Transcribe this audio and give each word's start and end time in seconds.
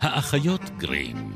האחיות 0.00 0.70
גרים. 0.76 1.32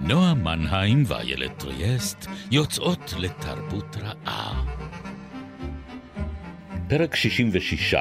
נועה 0.00 0.34
מנהיים 0.34 1.02
ואיילת 1.06 1.58
טריאסט 1.58 2.26
יוצאות 2.50 3.14
לתרבות 3.18 3.96
רעה. 3.96 4.64
פרק 6.88 7.14
66, 7.14 7.94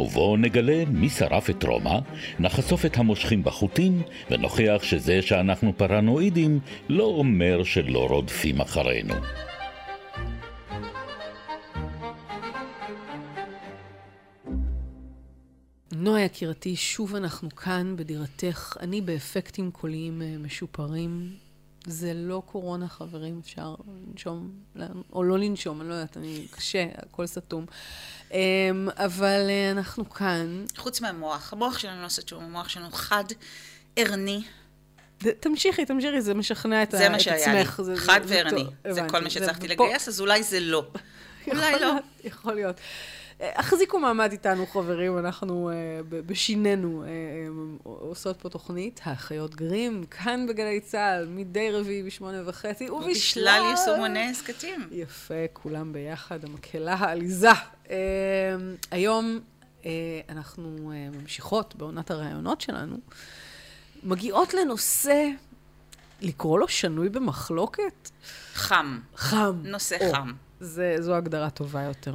ובו 0.00 0.36
נגלה 0.36 0.84
מי 0.90 1.08
שרף 1.08 1.50
את 1.50 1.64
רומא, 1.64 1.98
נחשוף 2.38 2.86
את 2.86 2.98
המושכים 2.98 3.44
בחוטים, 3.44 4.02
ונוכיח 4.30 4.82
שזה 4.82 5.22
שאנחנו 5.22 5.72
פרנואידים 5.76 6.60
לא 6.88 7.04
אומר 7.04 7.64
שלא 7.64 8.06
רודפים 8.08 8.60
אחרינו. 8.60 9.14
נועה 16.18 16.26
יקירתי, 16.26 16.76
שוב 16.76 17.14
אנחנו 17.14 17.56
כאן 17.56 17.96
בדירתך, 17.96 18.76
אני 18.80 19.00
באפקטים 19.00 19.70
קוליים 19.70 20.22
אה, 20.22 20.38
משופרים. 20.38 21.36
זה 21.86 22.12
לא 22.14 22.42
קורונה, 22.46 22.88
חברים, 22.88 23.40
אפשר 23.44 23.74
לנשום, 24.08 24.50
או 25.12 25.22
לא 25.22 25.38
לנשום, 25.38 25.80
אני 25.80 25.88
לא 25.88 25.94
יודעת, 25.94 26.16
אני 26.16 26.46
קשה, 26.50 26.86
הכל 26.96 27.26
סתום. 27.26 27.66
אמ, 28.32 28.88
אבל 28.96 29.46
אה, 29.48 29.70
אנחנו 29.70 30.10
כאן. 30.10 30.64
חוץ 30.76 31.00
מהמוח, 31.00 31.52
המוח 31.52 31.78
שלנו 31.78 32.02
לא 32.02 32.08
סתום, 32.08 32.44
המוח 32.44 32.68
שלנו 32.68 32.90
חד, 32.90 33.24
ערני. 33.96 34.42
תמשיכי, 35.18 35.86
תמשיכי, 35.86 36.20
זה 36.20 36.34
משכנע 36.34 36.82
את, 36.82 36.88
עצמך. 36.88 37.00
זה 37.00 37.08
מה 37.08 37.20
שהיה 37.20 37.54
לי, 37.54 37.64
חד 37.96 38.20
וערני. 38.24 38.66
זה 38.90 39.00
כל 39.10 39.20
מה 39.20 39.30
שהצלחתי 39.30 39.68
לגייס, 39.68 40.08
אז 40.08 40.20
אולי 40.20 40.42
זה 40.42 40.60
לא. 40.60 40.86
אולי 41.46 41.80
לא. 41.80 41.92
יכול 42.24 42.54
להיות. 42.54 42.80
החזיקו 43.40 43.98
מעמד 43.98 44.32
איתנו, 44.32 44.66
חברים, 44.66 45.18
אנחנו 45.18 45.70
uh, 45.70 45.74
בשיננו 46.26 47.04
uh, 47.04 47.08
עושות 47.82 48.40
פה 48.40 48.48
תוכנית, 48.48 49.00
האחיות 49.04 49.54
גרים, 49.54 50.04
כאן 50.10 50.46
בגלי 50.48 50.80
צה"ל, 50.80 51.26
מדי 51.28 51.70
רביעי 51.70 52.02
בשמונה 52.02 52.42
וחצי, 52.46 52.90
ובשלל 52.90 53.62
יישומוני 53.70 54.30
הסכתים. 54.30 54.88
יפה, 54.90 55.34
כולם 55.52 55.92
ביחד, 55.92 56.44
המקהלה 56.44 56.94
העליזה. 56.94 57.48
היום 58.90 59.40
אנחנו 60.28 60.92
ממשיכות 61.12 61.76
בעונת 61.76 62.10
הראיונות 62.10 62.60
שלנו, 62.60 62.96
מגיעות 64.02 64.54
לנושא, 64.54 65.28
לקרוא 66.20 66.58
לו 66.58 66.68
שנוי 66.68 67.08
במחלוקת? 67.08 68.10
חם. 68.54 68.98
חם. 69.16 69.60
נושא 69.64 69.96
או, 70.00 70.12
חם. 70.12 70.32
זה, 70.60 70.96
זו 71.00 71.14
הגדרה 71.14 71.50
טובה 71.50 71.82
יותר. 71.82 72.14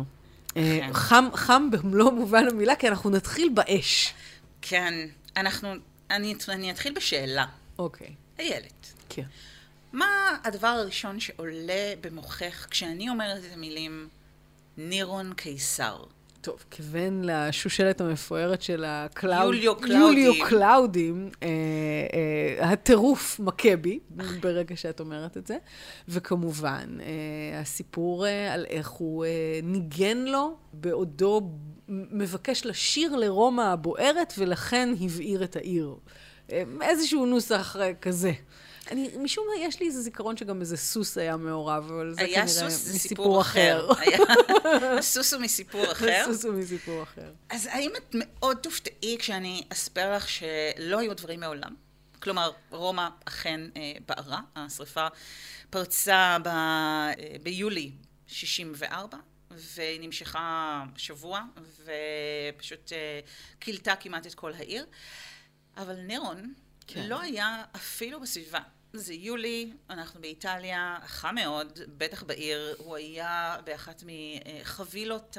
אה, 0.57 0.79
כן. 0.81 0.93
חם, 0.93 1.25
חם 1.35 1.69
במלוא 1.71 2.11
מובן 2.11 2.47
המילה, 2.47 2.75
כי 2.75 2.87
אנחנו 2.87 3.09
נתחיל 3.09 3.49
באש. 3.53 4.13
כן, 4.61 4.93
אנחנו, 5.37 5.73
אני, 6.11 6.35
אני 6.49 6.71
אתחיל 6.71 6.93
בשאלה. 6.93 7.45
אוקיי. 7.79 8.13
איילת. 8.39 8.93
כן. 9.09 9.23
מה 9.93 10.37
הדבר 10.43 10.67
הראשון 10.67 11.19
שעולה 11.19 11.93
במוחך 12.01 12.67
כשאני 12.69 13.09
אומרת 13.09 13.45
את 13.45 13.53
המילים 13.53 14.07
נירון 14.77 15.33
קיסר? 15.33 16.03
טוב, 16.43 16.63
כבן 16.71 17.21
לשושלת 17.23 18.01
המפוארת 18.01 18.61
של 18.61 18.83
הקלאוד... 18.87 19.53
יוליו 19.53 19.75
קלאודים. 19.75 20.25
יוליו 20.25 20.47
קלאודים, 20.49 21.29
אה, 21.43 21.47
אה, 22.59 22.69
הטירוף 22.69 23.39
מכה 23.39 23.75
בי, 23.75 23.99
ברגע 24.41 24.75
שאת 24.75 24.99
אומרת 24.99 25.37
את 25.37 25.47
זה. 25.47 25.57
וכמובן, 26.07 26.97
אה, 26.99 27.59
הסיפור 27.59 28.27
אה, 28.27 28.53
על 28.53 28.65
איך 28.69 28.89
הוא 28.89 29.25
אה, 29.25 29.59
ניגן 29.63 30.17
לו 30.17 30.55
בעודו 30.73 31.41
מבקש 31.87 32.65
לשיר 32.65 33.15
לרומא 33.15 33.61
הבוערת, 33.61 34.33
ולכן 34.37 34.89
הבעיר 35.01 35.43
את 35.43 35.55
העיר. 35.55 35.95
אה, 36.51 36.63
איזשהו 36.81 37.25
נוסח 37.25 37.75
אה, 37.79 37.93
כזה. 37.93 38.31
אני, 38.91 39.09
משום 39.17 39.47
מה, 39.47 39.65
יש 39.65 39.79
לי 39.79 39.87
איזה 39.87 40.01
זיכרון 40.01 40.37
שגם 40.37 40.61
איזה 40.61 40.77
סוס 40.77 41.17
היה 41.17 41.37
מעורב, 41.37 41.91
אבל 41.91 42.13
זה 42.13 42.21
כנראה 42.21 42.47
סוס, 42.47 42.95
מסיפור 42.95 43.41
אחר. 43.41 43.89
הסוס 44.99 45.33
הוא 45.33 45.41
מסיפור 45.41 45.91
אחר? 45.91 46.21
הסוס 46.21 46.45
הוא 46.45 46.53
מסיפור 46.53 47.03
אחר. 47.03 47.31
אז 47.49 47.65
האם 47.71 47.91
את 47.97 48.09
מאוד 48.13 48.57
תופתעי 48.57 49.17
כשאני 49.19 49.63
אספר 49.69 50.15
לך 50.15 50.29
שלא 50.29 50.99
היו 50.99 51.15
דברים 51.15 51.39
מעולם? 51.39 51.75
כלומר, 52.19 52.51
רומא 52.71 53.07
אכן 53.25 53.61
אה, 53.77 53.93
בערה, 54.07 54.39
השריפה 54.55 55.07
פרצה 55.69 56.37
ב, 56.43 56.47
אה, 56.47 57.13
ביולי 57.43 57.91
64, 58.27 59.17
והיא 59.51 59.99
נמשכה 60.01 60.83
שבוע, 60.97 61.41
ופשוט 61.83 62.93
אה, 62.93 63.19
כילתה 63.59 63.95
כמעט 63.95 64.27
את 64.27 64.33
כל 64.33 64.53
העיר. 64.53 64.85
אבל 65.77 65.95
נירון 65.95 66.53
כן. 66.87 67.07
לא 67.07 67.21
היה 67.21 67.63
אפילו 67.75 68.19
בסביבה. 68.19 68.59
זה 68.95 69.13
יולי, 69.13 69.73
אנחנו 69.89 70.21
באיטליה, 70.21 70.97
חם 71.05 71.35
מאוד, 71.35 71.79
בטח 71.97 72.23
בעיר, 72.23 72.75
הוא 72.77 72.95
היה 72.95 73.55
באחת 73.65 74.03
מחבילות 74.05 75.37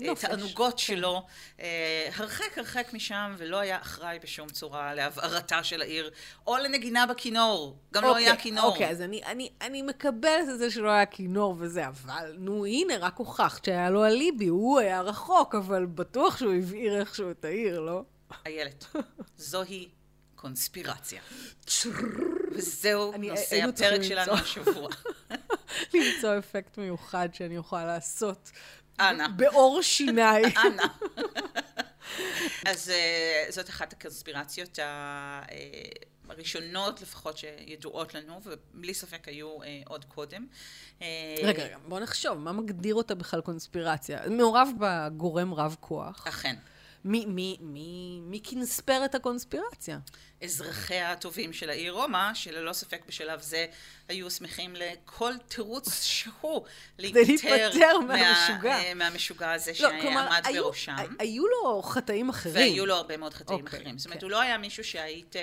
התענוגות 0.00 0.72
כן. 0.72 0.78
שלו, 0.78 1.26
אה, 1.60 2.08
הרחק 2.16 2.58
הרחק 2.58 2.92
משם, 2.92 3.34
ולא 3.38 3.56
היה 3.56 3.78
אחראי 3.80 4.18
בשום 4.22 4.48
צורה 4.48 4.94
להבערתה 4.94 5.64
של 5.64 5.80
העיר, 5.80 6.10
או 6.46 6.56
לנגינה 6.56 7.06
בכינור, 7.06 7.76
גם 7.94 8.04
אוקיי, 8.04 8.10
לא 8.10 8.16
היה 8.16 8.36
כינור. 8.36 8.64
אוקיי, 8.64 8.90
אז 8.90 9.02
אני, 9.02 9.24
אני, 9.24 9.50
אני 9.60 9.82
מקבלת 9.82 10.48
את 10.54 10.58
זה 10.58 10.70
שלא 10.70 10.90
היה 10.90 11.06
כינור 11.06 11.54
וזה, 11.58 11.88
אבל 11.88 12.36
נו, 12.38 12.66
הנה, 12.66 12.96
רק 12.96 13.16
הוכחת 13.16 13.64
שהיה 13.64 13.90
לו 13.90 14.06
אליבי, 14.06 14.46
הוא 14.46 14.78
היה 14.78 15.00
רחוק, 15.00 15.54
אבל 15.54 15.86
בטוח 15.86 16.38
שהוא 16.38 16.54
הבעיר 16.54 17.00
איכשהו 17.00 17.30
את 17.30 17.44
העיר, 17.44 17.80
לא? 17.80 18.02
איילת, 18.46 18.84
זוהי 19.36 19.88
קונספירציה. 20.40 21.20
וזהו 22.52 23.12
נושא 23.18 23.64
הפרק 23.68 24.02
שלנו 24.02 24.32
השבוע. 24.32 24.88
למצוא 25.94 26.38
אפקט 26.38 26.78
מיוחד 26.78 27.28
שאני 27.32 27.58
אוכל 27.58 27.84
לעשות. 27.84 28.50
אנא. 29.00 29.28
באור 29.28 29.82
שיניי. 29.82 30.42
אנא. 30.56 30.82
אז 32.66 32.90
אה, 32.90 33.46
זאת 33.50 33.68
אחת 33.68 33.92
הקונספירציות 33.92 34.78
אה, 34.78 35.42
הראשונות 36.28 37.02
לפחות 37.02 37.38
שידועות 37.38 38.14
לנו, 38.14 38.40
ובלי 38.44 38.94
ספק 38.94 39.28
היו 39.28 39.62
אה, 39.62 39.80
עוד 39.86 40.04
קודם. 40.04 40.46
רגע, 41.42 41.64
רגע, 41.64 41.78
בוא 41.88 42.00
נחשוב, 42.00 42.38
מה 42.38 42.52
מגדיר 42.52 42.94
אותה 42.94 43.14
בכלל 43.14 43.40
קונספירציה? 43.40 44.20
מעורב 44.30 44.68
בה 44.78 45.08
גורם 45.08 45.54
רב 45.54 45.76
כוח. 45.80 46.26
אכן. 46.26 46.56
מי, 47.04 47.26
מי, 47.26 47.56
מי, 47.60 48.20
מי 48.22 48.40
כנספר 48.44 49.04
את 49.04 49.14
הקונספירציה? 49.14 49.98
אזרחיה 50.44 51.12
הטובים 51.12 51.52
של 51.52 51.70
העיר 51.70 51.92
רומא, 51.92 52.34
שללא 52.34 52.72
ספק 52.72 53.02
בשלב 53.08 53.40
זה 53.40 53.66
היו 54.08 54.30
שמחים 54.30 54.76
לכל 54.76 55.32
תירוץ 55.48 56.02
שהוא 56.02 56.64
להיפטר 56.98 57.98
מהמשוגע. 57.98 58.78
מה, 58.78 58.94
מהמשוגע 58.94 59.52
הזה 59.52 59.70
לא, 59.70 59.76
שעמד 59.76 60.40
היו, 60.44 60.64
בראשם. 60.64 60.96
היו 61.18 61.46
לו 61.46 61.82
חטאים 61.82 62.28
אחרים. 62.28 62.54
והיו 62.54 62.86
לו 62.86 62.94
הרבה 62.94 63.16
מאוד 63.16 63.34
חטאים 63.34 63.58
okay, 63.58 63.62
אוקיי, 63.62 63.78
אחרים. 63.78 63.98
זאת 63.98 64.06
אומרת, 64.06 64.18
כן. 64.18 64.24
הוא 64.24 64.30
לא 64.30 64.40
היה 64.40 64.58
מישהו 64.58 64.84
שהיית... 64.84 65.36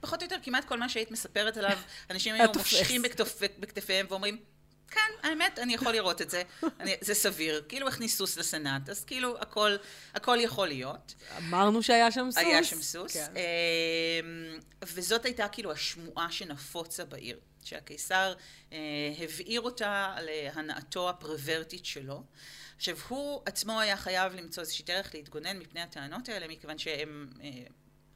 פחות 0.00 0.22
או 0.22 0.24
יותר 0.24 0.36
כמעט 0.42 0.64
כל 0.64 0.78
מה 0.78 0.88
שהיית 0.88 1.10
מספרת 1.10 1.56
עליו, 1.56 1.78
אנשים 2.10 2.34
היו 2.34 2.48
מושכים 2.56 3.02
בכתפיהם 3.58 4.06
ואומרים, 4.08 4.38
כן, 4.90 5.28
האמת, 5.28 5.58
אני 5.58 5.74
יכול 5.74 5.92
לראות 5.92 6.22
את 6.22 6.30
זה, 6.30 6.42
אני, 6.80 6.96
זה 7.00 7.14
סביר. 7.14 7.64
כאילו 7.68 7.88
הכניס 7.88 8.16
סוס 8.16 8.36
לסנאט, 8.36 8.88
אז 8.88 9.04
כאילו 9.04 9.38
הכל, 9.40 9.76
הכל 10.14 10.38
יכול 10.40 10.68
להיות. 10.68 11.14
אמרנו 11.38 11.82
שהיה 11.82 12.10
שם 12.10 12.30
סוס. 12.30 12.36
היה 12.36 12.64
שם 12.64 12.82
סוס. 12.82 13.12
כן. 13.12 13.32
אמ, 13.36 14.58
וזאת 14.82 15.24
הייתה 15.24 15.48
כאילו 15.48 15.72
השמועה 15.72 16.30
שנפוצה 16.30 17.04
בעיר, 17.04 17.38
שהקיסר 17.64 18.34
אה, 18.72 18.78
הבעיר 19.18 19.60
אותה 19.60 20.16
להנאתו 20.20 21.10
הפרוורטית 21.10 21.84
שלו. 21.84 22.22
עכשיו, 22.76 22.96
הוא 23.08 23.42
עצמו 23.46 23.80
היה 23.80 23.96
חייב 23.96 24.34
למצוא 24.34 24.62
איזושהי 24.62 24.84
דרך 24.84 25.14
להתגונן 25.14 25.58
מפני 25.58 25.80
הטענות 25.80 26.28
האלה, 26.28 26.48
מכיוון 26.48 26.78
שהם... 26.78 27.30
אה, 27.42 27.48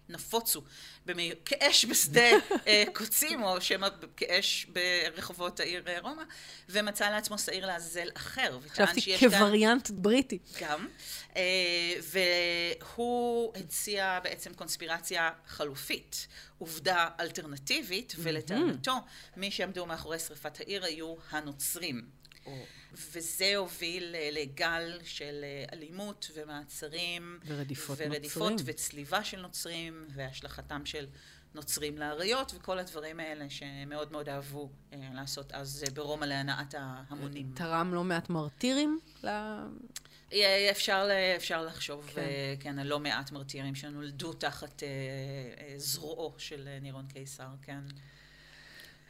נפוצו 0.09 0.63
במי... 1.07 1.33
כאש 1.45 1.85
בשדה 1.85 2.31
אה, 2.67 2.85
קוצים, 2.93 3.43
או 3.43 3.61
שמא 3.61 3.89
כאש 4.17 4.67
ברחובות 4.67 5.61
העיר 5.61 5.83
אה, 5.89 6.01
רומא, 6.01 6.23
ומצא 6.69 7.11
לעצמו 7.11 7.39
שעיר 7.39 7.67
לעזאזל 7.67 8.09
אחר. 8.15 8.59
חשבתי 8.69 9.19
כווריאנט 9.19 9.87
כאן... 9.87 10.03
בריטי. 10.03 10.39
גם. 10.61 10.89
אה, 11.37 11.43
והוא 12.01 13.53
הציע 13.57 14.21
בעצם 14.25 14.55
קונספירציה 14.55 15.31
חלופית, 15.47 16.27
עובדה 16.59 17.09
אלטרנטיבית, 17.21 18.15
ולטענתו, 18.19 18.95
מי 19.37 19.51
שעמדו 19.51 19.87
מאחורי 19.87 20.19
שריפת 20.19 20.61
העיר 20.61 20.85
היו 20.85 21.15
הנוצרים. 21.31 22.24
וזה 22.95 23.57
הוביל 23.57 24.15
אה, 24.15 24.29
לגל 24.33 24.99
של 25.05 25.45
אה, 25.45 25.65
אלימות 25.73 26.31
ומעצרים. 26.35 27.39
ורדיפות, 27.47 27.99
ורדיפות 28.01 28.51
נוצרים. 28.53 28.75
וצליבה 28.75 29.25
של 29.25 29.41
נוצרים, 29.41 30.05
והשלכתם 30.15 30.87
של 30.87 31.07
נוצרים 31.55 31.99
לאריות, 31.99 32.53
וכל 32.57 32.79
הדברים 32.79 33.21
האלה 33.21 33.51
שמאוד 33.51 34.13
מאוד 34.13 34.29
אהבו 34.29 34.69
אה, 34.93 34.99
לעשות 35.15 35.53
אז 35.53 35.85
ברומא 35.95 36.25
להנעת 36.25 36.75
ההמונים. 36.79 37.53
תרם 37.55 37.95
לא 37.95 38.05
מעט 38.05 38.31
מרטירים 38.31 38.99
ל... 39.25 39.29
אפשר, 40.71 41.09
אפשר 41.37 41.65
לחשוב, 41.65 42.11
כן, 42.15 42.23
כן 42.61 42.87
לא 42.87 43.01
מעט 43.01 43.33
מרטירים 43.33 43.75
שנולדו 43.75 44.33
תחת 44.33 44.83
זרועו 45.77 46.35
של 46.39 46.69
נירון 46.83 47.07
קיסר, 47.07 47.49
כן. 47.63 47.81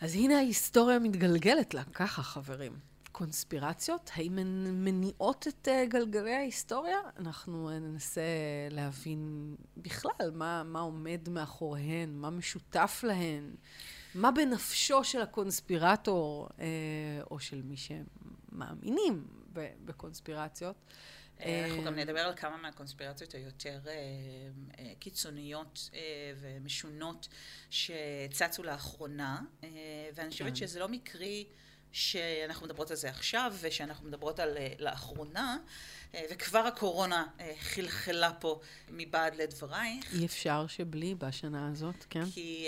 אז 0.01 0.15
הנה 0.15 0.37
ההיסטוריה 0.37 0.99
מתגלגלת 0.99 1.75
לה, 1.75 1.83
ככה 1.95 2.23
חברים. 2.23 2.73
קונספירציות, 3.15 4.11
האם 4.15 4.39
הן 4.39 4.67
מניעות 4.85 5.47
את 5.49 5.69
uh, 5.69 5.91
גלגלי 5.91 6.35
ההיסטוריה? 6.35 6.99
אנחנו 7.17 7.71
uh, 7.71 7.73
ננסה 7.73 8.23
להבין 8.71 9.55
בכלל 9.77 10.31
מה, 10.33 10.63
מה 10.63 10.81
עומד 10.81 11.29
מאחוריהן, 11.29 12.15
מה 12.15 12.31
משותף 12.31 13.05
להן, 13.07 13.55
מה 14.15 14.31
בנפשו 14.31 15.05
של 15.05 15.21
הקונספירטור, 15.21 16.49
uh, 16.49 16.61
או 17.31 17.41
של 17.41 17.63
מי 17.63 17.77
שמאמינים 17.77 19.27
בקונספירציות. 19.85 20.77
אנחנו 21.41 21.85
גם 21.85 21.95
נדבר 21.95 22.21
על 22.21 22.35
כמה 22.37 22.57
מהקונספירציות 22.57 23.35
היותר 23.35 23.81
קיצוניות 24.99 25.91
ומשונות 26.37 27.29
שצצו 27.71 28.63
לאחרונה, 28.63 29.43
ואני 30.15 30.31
חושבת 30.31 30.49
כן. 30.49 30.55
שזה 30.55 30.81
לא 30.81 30.89
מקרי 30.89 31.47
שאנחנו 31.95 32.67
מדברות 32.67 32.91
על 32.91 32.97
זה 32.97 33.09
עכשיו 33.09 33.55
ושאנחנו 33.61 34.09
מדברות 34.09 34.41
על 34.41 34.57
אה, 34.57 34.69
לאחרונה 34.79 35.57
וכבר 36.31 36.59
הקורונה 36.59 37.27
אה, 37.41 37.53
חלחלה 37.61 38.33
פה 38.33 38.61
מבעד 38.89 39.35
לדברייך. 39.35 40.15
אי 40.15 40.27
אפשר 40.27 40.67
שבלי 40.67 41.15
בשנה 41.15 41.69
הזאת, 41.73 42.05
כן. 42.11 42.25
כי 42.35 42.67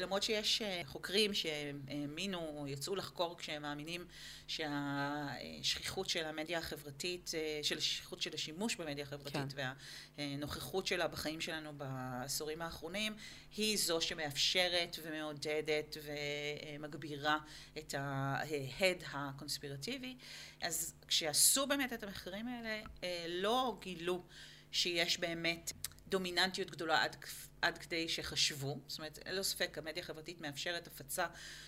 למרות 0.00 0.22
שיש 0.22 0.62
חוקרים 0.84 1.34
שהאמינו 1.34 2.38
או 2.38 2.68
יצאו 2.68 2.96
לחקור 2.96 3.38
כשהם 3.38 3.62
מאמינים 3.62 4.04
שהשכיחות 4.46 6.08
של 6.08 6.24
המדיה 6.24 6.58
החברתית, 6.58 7.30
של 7.62 7.78
השכיחות 7.78 8.22
של 8.22 8.30
השימוש 8.34 8.76
במדיה 8.76 9.04
החברתית 9.04 9.52
כן. 9.56 9.72
והנוכחות 10.18 10.86
שלה 10.86 11.08
בחיים 11.08 11.40
שלנו 11.40 11.72
בעשורים 11.76 12.62
האחרונים 12.62 13.16
היא 13.56 13.78
זו 13.78 14.00
שמאפשרת 14.00 14.98
ומעודדת 15.02 15.96
ומגבירה 16.02 17.38
את 17.78 17.94
ההד 17.98 19.02
הקונספירטיבי. 19.12 20.16
אז 20.60 20.94
כשעשו 21.08 21.66
באמת 21.66 21.92
את 21.92 22.02
המחקרים 22.02 22.48
האלה, 22.48 22.82
אה, 23.04 23.26
לא 23.28 23.78
גילו 23.80 24.22
שיש 24.72 25.20
באמת 25.20 25.72
דומיננטיות 26.08 26.70
גדולה 26.70 27.02
עד, 27.02 27.16
עד 27.62 27.78
כדי 27.78 28.08
שחשבו, 28.08 28.78
זאת 28.86 28.98
אומרת, 28.98 29.18
אין 29.26 29.34
לו 29.34 29.44
ספק, 29.44 29.78
המדיה 29.78 30.02
החברתית 30.02 30.40
מאפשרת 30.40 30.86
הפצה 30.86 31.26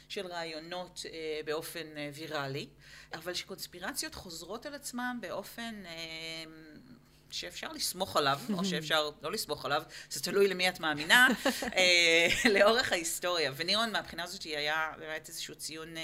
של 0.08 0.26
רעיונות 0.26 1.02
אה, 1.12 1.40
באופן 1.44 1.96
אה, 1.96 2.10
ויראלי, 2.14 2.68
אבל 3.14 3.34
שקונספירציות 3.34 4.14
חוזרות 4.14 4.66
על 4.66 4.74
עצמם 4.74 5.18
באופן 5.20 5.82
אה, 5.86 6.44
שאפשר 7.30 7.72
לסמוך 7.72 8.16
עליו, 8.16 8.40
או 8.52 8.64
שאפשר 8.64 9.10
לא 9.22 9.32
לסמוך 9.32 9.64
עליו, 9.64 9.82
זה 10.10 10.22
תלוי 10.22 10.48
למי 10.48 10.68
את 10.68 10.80
מאמינה, 10.80 11.28
אה, 11.76 12.28
לאורך 12.54 12.92
ההיסטוריה. 12.92 13.52
ונירון 13.56 13.92
מהבחינה 13.92 14.22
הזאת 14.22 14.42
היה 14.42 14.92
באמת 14.98 15.28
איזשהו 15.28 15.54
ציון 15.54 15.96
אה, 15.96 16.02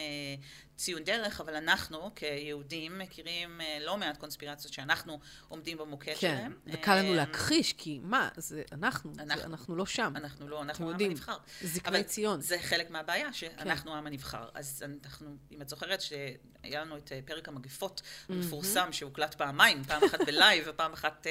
ציון 0.77 1.05
דרך, 1.05 1.41
אבל 1.41 1.55
אנחנו 1.57 2.11
כיהודים 2.15 2.99
מכירים 2.99 3.61
אה, 3.61 3.79
לא 3.81 3.97
מעט 3.97 4.17
קונספירציות 4.17 4.73
שאנחנו 4.73 5.21
עומדים 5.49 5.79
במוקד 5.79 6.13
כן, 6.13 6.19
שלהם. 6.21 6.55
כן, 6.67 6.71
וקל 6.75 6.95
לנו 6.95 7.15
להכחיש, 7.15 7.73
כי 7.73 8.01
מה, 8.03 8.29
זה 8.37 8.63
אנחנו, 8.73 9.13
אנחנו, 9.19 9.41
זה, 9.41 9.47
אנחנו 9.47 9.77
לא 9.77 9.87
שם. 9.87 10.13
אנחנו 10.17 10.49
לא, 10.49 10.63
אנחנו 10.63 10.91
העם 10.91 11.01
הנבחר. 11.01 11.37
זקני 11.63 12.05
ציון. 12.05 12.41
זה 12.41 12.59
חלק 12.59 12.91
מהבעיה, 12.91 13.33
שאנחנו 13.33 13.91
כן. 13.91 13.97
העם 13.97 14.07
הנבחר. 14.07 14.49
אז 14.55 14.85
אנחנו, 15.05 15.37
אם 15.53 15.63
את 15.63 15.69
זוכרת 15.69 16.01
שהיה 16.01 16.81
לנו 16.81 16.97
את 16.97 17.13
אה, 17.13 17.21
פרק 17.25 17.49
המגפות 17.49 18.03
המפורסם, 18.29 18.93
שהוקלט 18.93 19.35
פעמיים, 19.35 19.85
פעם 19.85 20.05
אחת 20.05 20.21
בלייב 20.27 20.65
ופעם 20.69 20.93
אחת 20.93 21.27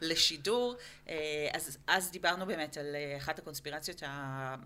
לשידור, 0.00 0.76
אז, 1.52 1.78
אז 1.86 2.10
דיברנו 2.10 2.46
באמת 2.46 2.76
על 2.76 2.96
אחת 3.16 3.38
הקונספירציות 3.38 4.02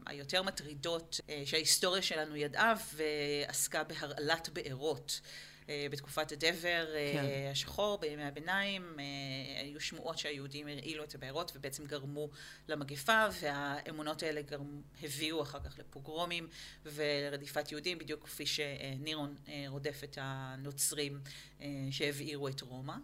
היותר 0.06 0.42
מטרידות 0.42 1.20
שההיסטוריה 1.44 2.02
שלנו 2.02 2.36
ידעה, 2.36 2.74
ועסקה 2.94 3.84
בהר... 3.84 4.15
הרעלת 4.16 4.48
בארות. 4.48 5.20
אה, 5.68 5.86
בתקופת 5.90 6.32
הדבר 6.32 6.86
אה, 6.94 7.10
כן. 7.12 7.24
השחור 7.52 7.98
בימי 7.98 8.24
הביניים, 8.24 8.96
אה, 8.98 9.60
היו 9.60 9.80
שמועות 9.80 10.18
שהיהודים 10.18 10.68
הרעילו 10.68 11.04
את 11.04 11.14
הבארות 11.14 11.52
ובעצם 11.54 11.86
גרמו 11.86 12.28
למגפה, 12.68 13.26
והאמונות 13.40 14.22
האלה 14.22 14.42
גרמו, 14.42 14.80
הביאו 15.02 15.42
אחר 15.42 15.60
כך 15.60 15.78
לפוגרומים 15.78 16.48
ולרדיפת 16.84 17.72
יהודים, 17.72 17.98
בדיוק 17.98 18.24
כפי 18.24 18.46
שנירון 18.46 19.34
רודף 19.68 20.00
את 20.04 20.18
הנוצרים 20.20 21.20
שהבעירו 21.90 22.48
את 22.48 22.60
רומא. 22.60 22.94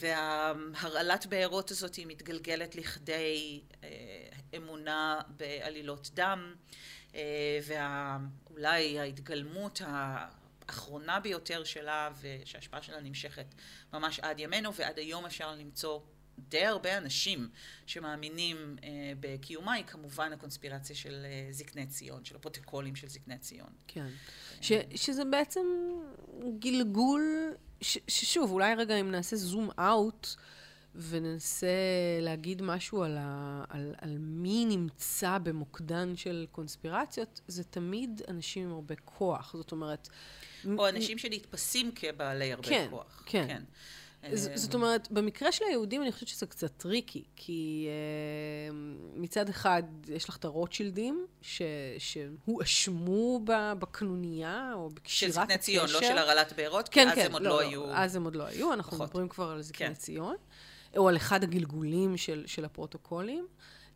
והרעלת 0.00 1.26
בארות 1.26 1.70
הזאת 1.70 1.94
היא 1.94 2.06
מתגלגלת 2.06 2.74
לכדי 2.74 3.60
אמונה 4.56 5.20
בעלילות 5.36 6.10
דם. 6.14 6.54
ואולי 7.66 8.98
ההתגלמות 8.98 9.82
האחרונה 9.86 11.20
ביותר 11.20 11.64
שלה 11.64 12.10
ושההשפעה 12.20 12.82
שלה 12.82 13.00
נמשכת 13.00 13.54
ממש 13.92 14.20
עד 14.20 14.40
ימינו 14.40 14.74
ועד 14.74 14.98
היום 14.98 15.26
אפשר 15.26 15.54
למצוא 15.54 16.00
די 16.48 16.66
הרבה 16.66 16.98
אנשים 16.98 17.48
שמאמינים 17.86 18.76
אה, 18.84 18.88
בקיומה 19.20 19.72
היא 19.72 19.84
כמובן 19.84 20.32
הקונספירציה 20.32 20.96
של 20.96 21.24
אה, 21.24 21.52
זקני 21.52 21.86
ציון, 21.86 22.24
של 22.24 22.36
הפרוטוקולים 22.36 22.96
של 22.96 23.08
זקני 23.08 23.38
ציון. 23.38 23.72
כן. 23.88 24.08
ש, 24.60 24.72
שזה 24.94 25.24
בעצם 25.24 25.66
גלגול, 26.58 27.54
ש, 27.80 27.98
ששוב, 28.08 28.50
אולי 28.50 28.74
רגע 28.74 28.96
אם 28.96 29.10
נעשה 29.10 29.36
זום 29.36 29.70
אאוט, 29.78 30.28
וננסה 30.94 31.66
להגיד 32.20 32.62
משהו 32.62 33.02
על, 33.02 33.16
ה, 33.20 33.64
על, 33.68 33.94
על 33.98 34.16
מי 34.18 34.64
נמצא 34.64 35.38
במוקדן 35.38 36.16
של 36.16 36.46
קונספירציות, 36.52 37.40
זה 37.48 37.64
תמיד 37.64 38.22
אנשים 38.28 38.64
עם 38.64 38.72
הרבה 38.72 38.94
כוח. 39.04 39.54
זאת 39.56 39.72
אומרת... 39.72 40.08
או 40.78 40.88
אנשים 40.88 41.18
שנתפסים 41.18 41.92
כבעלי 41.94 42.52
הרבה 42.52 42.68
כן, 42.68 42.86
כוח. 42.90 43.22
כן, 43.26 43.46
כן. 43.48 43.62
ז, 44.32 44.48
אה, 44.48 44.56
זאת 44.56 44.74
אומרת, 44.74 45.10
במקרה 45.10 45.52
של 45.52 45.64
היהודים 45.64 46.02
אני 46.02 46.12
חושבת 46.12 46.28
שזה 46.28 46.46
קצת 46.46 46.70
טריקי, 46.76 47.24
כי 47.36 47.88
uh, 47.88 48.74
מצד 49.14 49.48
אחד 49.48 49.82
יש 50.08 50.28
לך 50.28 50.36
את 50.36 50.44
הרוטשילדים, 50.44 51.26
שהואשמו 51.98 53.40
בקנוניה 53.78 54.72
או 54.74 54.90
בקשירת 54.90 55.32
הקשר. 55.32 55.40
של 55.40 55.42
זקני 55.42 55.58
ציון, 55.58 55.90
לא 55.90 56.00
של 56.00 56.18
הרעלת 56.18 56.52
בארות, 56.56 56.88
כן, 56.88 57.08
כי 57.08 57.14
כן, 57.14 57.20
אז 57.20 57.26
הם 57.26 57.32
עוד 57.32 57.42
לא, 57.42 57.50
לא 57.50 57.60
היו. 57.60 57.94
אז 57.94 58.16
הם 58.16 58.24
עוד 58.24 58.36
לא 58.36 58.44
היו, 58.44 58.72
אנחנו. 58.72 59.04
מדברים 59.04 59.28
כבר 59.28 59.50
על 59.50 59.62
זקני 59.62 59.86
כן. 59.88 59.94
ציון. 59.94 60.36
או 60.96 61.08
על 61.08 61.16
אחד 61.16 61.42
הגלגולים 61.42 62.16
של, 62.16 62.42
של 62.46 62.64
הפרוטוקולים. 62.64 63.46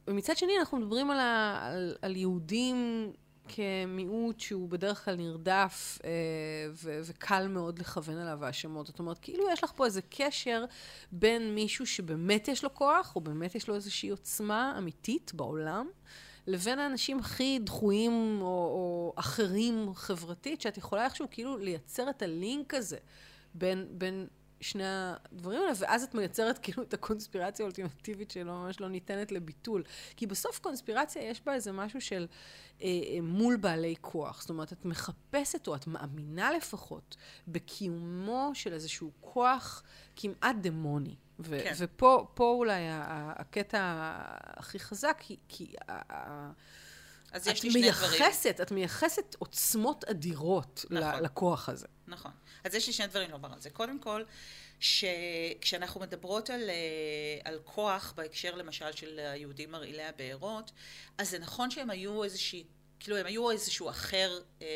ומצד 0.09 0.37
שני, 0.37 0.53
אנחנו 0.59 0.79
מדברים 0.79 1.11
על, 1.11 1.19
ה, 1.19 1.61
על, 1.63 1.97
על 2.03 2.17
יהודים 2.17 3.11
כמיעוט 3.49 4.41
שהוא 4.41 4.69
בדרך 4.69 5.05
כלל 5.05 5.17
נרדף 5.17 5.99
אה, 6.05 6.11
ו- 6.73 7.01
וקל 7.05 7.49
מאוד 7.49 7.79
לכוון 7.79 8.17
עליו 8.17 8.45
האשמות. 8.45 8.87
זאת 8.87 8.99
אומרת, 8.99 9.19
כאילו 9.19 9.45
יש 9.53 9.65
לך 9.65 9.73
פה 9.77 9.85
איזה 9.87 10.01
קשר 10.11 10.65
בין 11.13 11.55
מישהו 11.55 11.87
שבאמת 11.87 12.49
יש 12.49 12.65
לו 12.65 12.75
כוח, 12.75 13.17
או 13.17 13.21
באמת 13.21 13.55
יש 13.55 13.69
לו 13.69 13.75
איזושהי 13.75 14.09
עוצמה 14.09 14.75
אמיתית 14.79 15.33
בעולם, 15.35 15.87
לבין 16.47 16.79
האנשים 16.79 17.19
הכי 17.19 17.59
דחויים 17.59 18.39
או, 18.41 18.47
או 18.47 19.13
אחרים 19.17 19.95
חברתית, 19.95 20.61
שאת 20.61 20.79
יכולה 20.79 21.05
איכשהו 21.05 21.27
כאילו 21.31 21.59
לייצר 21.59 22.11
את 22.11 22.23
הלינק 22.23 22.75
הזה 22.75 22.99
בין, 23.55 23.87
בין 23.91 24.27
שני 24.61 24.85
הדברים 24.87 25.61
האלה, 25.61 25.73
ואז 25.79 26.03
את 26.03 26.15
מייצרת 26.15 26.59
כאילו 26.59 26.83
את 26.83 26.95
הקונספירציה 26.95 27.65
האולטימטיבית 27.65 28.31
שלא 28.31 28.53
ממש 28.53 28.81
לא 28.81 28.89
ניתנת 28.89 29.33
לביטול. 29.33 29.83
כי 30.17 30.27
בסוף 30.27 30.59
קונספירציה 30.59 31.23
יש 31.23 31.41
בה 31.45 31.55
איזה 31.55 31.73
משהו 31.73 32.01
של 32.01 32.27
אה, 32.83 32.87
אה, 32.87 33.19
מול 33.23 33.57
בעלי 33.57 33.95
כוח. 34.01 34.41
זאת 34.41 34.51
אומרת, 34.51 34.73
את 34.73 34.85
מחפשת, 34.85 35.67
או 35.67 35.75
את 35.75 35.87
מאמינה 35.87 36.53
לפחות, 36.53 37.17
בקיומו 37.49 38.51
של 38.55 38.73
איזשהו 38.73 39.11
כוח 39.21 39.83
כמעט 40.17 40.57
דמוני. 40.61 41.17
ו- 41.39 41.59
כן. 41.65 41.73
ופה 41.77 42.27
אולי 42.39 42.83
הקטע 43.37 43.81
הכי 44.45 44.79
חזק, 44.79 45.17
כי... 45.19 45.37
כי 45.49 45.75
אז 47.33 47.47
יש 47.47 47.63
לי 47.63 47.71
שני 47.71 47.91
דברים. 47.91 48.23
את 48.63 48.73
מייחסת 48.73 49.37
עוצמות 49.39 50.05
אדירות 50.05 50.85
נכון. 50.91 51.23
לכוח 51.23 51.69
הזה. 51.69 51.87
נכון. 52.07 52.31
אז 52.65 52.75
יש 52.75 52.87
לי 52.87 52.93
שני 52.93 53.07
דברים 53.07 53.31
לומר 53.31 53.53
על 53.53 53.61
זה. 53.61 53.71
קודם 53.71 53.99
כל, 53.99 54.23
שכשאנחנו 54.81 56.01
מדברות 56.01 56.51
על, 56.51 56.71
אה, 56.71 56.75
על 57.45 57.59
כוח 57.65 58.13
בהקשר 58.17 58.55
למשל 58.55 58.93
של 58.93 59.19
היהודים 59.19 59.71
מרעילי 59.71 60.05
הבארות, 60.05 60.71
אז 61.19 61.31
זה 61.31 61.39
נכון 61.39 61.71
שהם 61.71 61.91
היו 61.91 62.25
איזושהי, 62.25 62.65
כאילו 63.01 63.17
הם 63.17 63.27
היו 63.27 63.51
איזשהו 63.51 63.91
אחר 63.91 64.41
אה, 64.63 64.67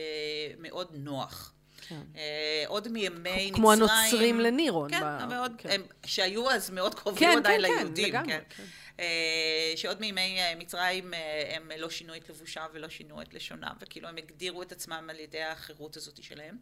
מאוד 0.59 0.89
נוח. 0.95 1.53
כן. 1.89 2.01
אה, 2.17 2.65
עוד 2.67 2.89
מימי 2.89 3.19
מצרים. 3.21 3.55
כמו 3.55 3.73
הנוצרים 3.73 4.41
לנירון. 4.41 4.91
כן, 4.91 5.01
ב... 5.01 5.25
מאוד, 5.25 5.53
כן. 5.59 5.71
הם, 5.71 5.83
שהיו 6.07 6.51
אז 6.51 6.71
מאוד 6.71 6.95
קרובים 6.95 7.29
כן, 7.29 7.39
עדיין 7.39 7.61
כן, 7.61 7.73
ליהודים. 7.73 8.13
כן, 8.13 8.19
לגמרי. 8.19 8.33
כן. 8.33 8.43
כן. 8.57 8.65
אה, 9.01 9.73
שעוד 9.77 10.01
מימי 10.01 10.41
אה, 10.41 10.55
מצרים 10.59 11.15
אה, 11.15 11.57
הם 11.57 11.71
לא 11.79 11.91
שינו 11.91 12.17
את 12.17 12.29
לבושם 12.29 12.67
ולא 12.73 12.89
שינו 12.89 13.23
את 13.23 13.35
לשונם, 13.35 13.73
וכאילו 13.81 14.09
הם 14.09 14.17
הגדירו 14.17 14.63
את 14.63 14.73
עצמם 14.73 15.07
על 15.11 15.21
ידי 15.21 15.43
החירות 15.43 15.97
הזאת 15.97 16.23
שלהם. 16.23 16.59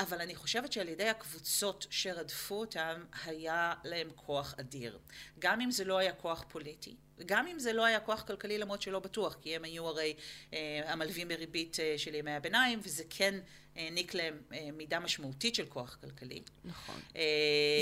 אבל 0.00 0.20
אני 0.20 0.34
חושבת 0.34 0.72
שעל 0.72 0.88
ידי 0.88 1.08
הקבוצות 1.08 1.86
שרדפו 1.90 2.54
אותם, 2.54 3.04
היה 3.24 3.74
להם 3.84 4.08
כוח 4.16 4.54
אדיר. 4.60 4.98
גם 5.38 5.60
אם 5.60 5.70
זה 5.70 5.84
לא 5.84 5.98
היה 5.98 6.12
כוח 6.12 6.44
פוליטי, 6.48 6.96
גם 7.26 7.46
אם 7.46 7.58
זה 7.58 7.72
לא 7.72 7.84
היה 7.84 8.00
כוח 8.00 8.22
כלכלי 8.22 8.58
למרות 8.58 8.82
שלא 8.82 8.98
בטוח, 8.98 9.36
כי 9.42 9.56
הם 9.56 9.64
היו 9.64 9.86
הרי 9.86 10.16
אה, 10.52 10.82
המלווים 10.86 11.28
בריבית 11.28 11.80
אה, 11.80 11.94
של 11.96 12.14
ימי 12.14 12.30
הביניים, 12.30 12.80
וזה 12.82 13.04
כן 13.10 13.34
העניק 13.76 14.14
להם 14.14 14.34
אה, 14.52 14.68
מידה 14.72 15.00
משמעותית 15.00 15.54
של 15.54 15.66
כוח 15.66 15.98
כלכלי. 16.00 16.42
נכון. 16.64 16.94
אה, 17.16 17.22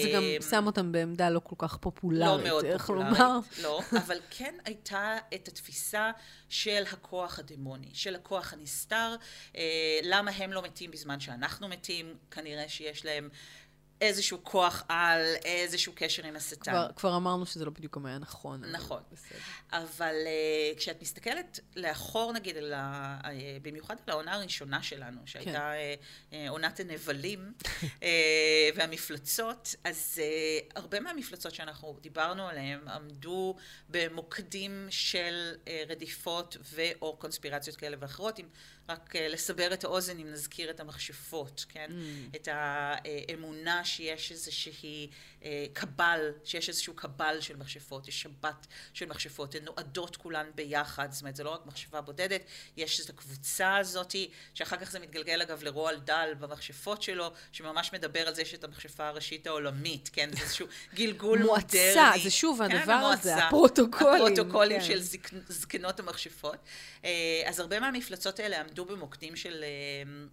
זה 0.03 0.11
גם 0.15 0.23
שם 0.51 0.67
אותם 0.67 0.93
בעמדה 0.93 1.31
לא 1.31 1.41
כל 1.45 1.57
כך 1.59 1.77
פופולרית, 1.77 2.45
לא 2.45 2.45
מאוד 2.45 2.65
פופולרית. 2.79 3.19
לא, 3.63 3.81
אבל 4.07 4.19
כן 4.31 4.55
הייתה 4.65 5.19
את 5.35 5.49
התפיסה 5.49 6.11
של 6.49 6.83
הכוח 6.93 7.39
הדמוני, 7.39 7.91
של 7.93 8.15
הכוח 8.15 8.53
הנסתר, 8.53 9.17
אה, 9.57 10.01
למה 10.03 10.31
הם 10.31 10.53
לא 10.53 10.63
מתים 10.63 10.91
בזמן 10.91 11.21
שאנחנו 11.21 11.69
מתים, 11.69 12.17
כנראה 12.31 12.69
שיש 12.69 13.05
להם 13.05 13.29
איזשהו 14.03 14.39
כוח 14.43 14.85
על, 14.89 15.21
איזשהו 15.45 15.93
קשר 15.97 16.27
עם 16.27 16.37
השטן. 16.37 16.73
כבר, 16.73 16.91
כבר 16.97 17.17
אמרנו 17.17 17.47
שזה 17.47 17.65
לא 17.65 17.71
בדיוק 17.71 17.97
גם 17.97 18.07
היה 18.07 18.19
נכון. 18.19 18.65
נכון. 18.65 19.03
בסדר. 19.13 19.39
אבל 19.73 20.15
uh, 20.25 20.79
כשאת 20.79 21.03
מסתכלת 21.03 21.61
לאחור, 21.77 22.33
נגיד, 22.33 22.57
על 22.57 22.73
ה, 22.73 23.21
uh, 23.21 23.27
במיוחד 23.63 23.97
על 24.07 24.13
העונה 24.13 24.33
הראשונה 24.35 24.83
שלנו, 24.83 25.21
שהייתה 25.27 25.73
כן. 25.73 25.95
uh, 26.31 26.33
uh, 26.33 26.51
עונת 26.51 26.81
הנבלים 26.81 27.53
uh, 27.61 28.05
והמפלצות, 28.77 29.75
אז 29.85 30.21
uh, 30.21 30.73
הרבה 30.77 31.01
מהמפלצות 31.01 31.55
שאנחנו 31.55 31.99
דיברנו 32.01 32.49
עליהן 32.49 32.89
עמדו 32.89 33.57
במוקדים 33.89 34.87
של 34.91 35.55
uh, 35.65 35.69
רדיפות 35.89 36.57
ו/או 36.75 37.17
קונספירציות 37.17 37.77
כאלה 37.77 37.97
ואחרות. 38.01 38.41
אם 38.41 38.47
רק 38.93 39.17
אה, 39.17 39.29
לסבר 39.29 39.73
את 39.73 39.85
האוזן 39.85 40.19
אם 40.19 40.33
נזכיר 40.33 40.71
את 40.71 40.81
המכשפות, 40.81 41.65
כן? 41.69 41.91
Mm. 41.91 42.37
את 42.37 42.49
האמונה 42.53 43.85
שיש 43.85 44.33
איזושהי 44.33 45.11
אה, 45.45 45.67
קבל, 45.73 46.33
שיש 46.45 46.69
איזשהו 46.69 46.95
קבל 46.95 47.41
של 47.41 47.57
מכשפות, 47.57 48.09
יש 48.09 48.23
שבת 48.23 48.67
של 48.93 49.07
מכשפות, 49.07 49.55
הן 49.55 49.65
נועדות 49.65 50.17
כולן 50.17 50.47
ביחד, 50.55 51.13
זאת 51.13 51.21
אומרת 51.21 51.37
זה 51.37 51.45
לא 51.45 51.51
רק 51.51 51.67
מכשפה 51.67 52.01
בודדת, 52.01 52.45
יש 52.77 53.01
את 53.01 53.11
הקבוצה 53.11 53.77
הזאתי, 53.77 54.31
שאחר 54.55 54.77
כך 54.77 54.91
זה 54.91 54.99
מתגלגל 54.99 55.43
אגב 55.43 55.63
לרועל 55.63 56.01
דל 56.01 56.31
במכשפות 56.41 57.03
שלו, 57.03 57.33
שממש 57.53 57.93
מדבר 57.93 58.29
על 58.29 58.35
זה 58.35 58.45
שאת 58.45 58.65
המכשפה 58.65 59.09
הראשית 59.09 59.47
העולמית, 59.47 60.11
כן? 60.13 60.31
זה 60.33 60.43
איזשהו 60.43 60.67
גלגול 60.95 61.39
מודרני. 61.39 61.53
מועצה, 61.53 62.11
זה 62.23 62.31
שוב 62.31 62.61
כן, 62.69 62.77
הדבר 62.77 62.93
הזה, 62.93 63.37
הפרוטוקולים. 63.37 64.15
הפרוטוקולים 64.15 64.81
כן. 64.81 64.87
של 64.87 65.03
זק, 65.03 65.29
זקנות 65.49 66.01
המכשפות. 66.01 66.57
אה, 67.05 67.11
אז 67.47 67.61
הרבה 67.61 67.81
מהמפלצות 67.81 68.41
האלה 68.41 68.61
עמדו 68.61 68.82
במוקדים 68.85 69.37
של, 69.37 69.65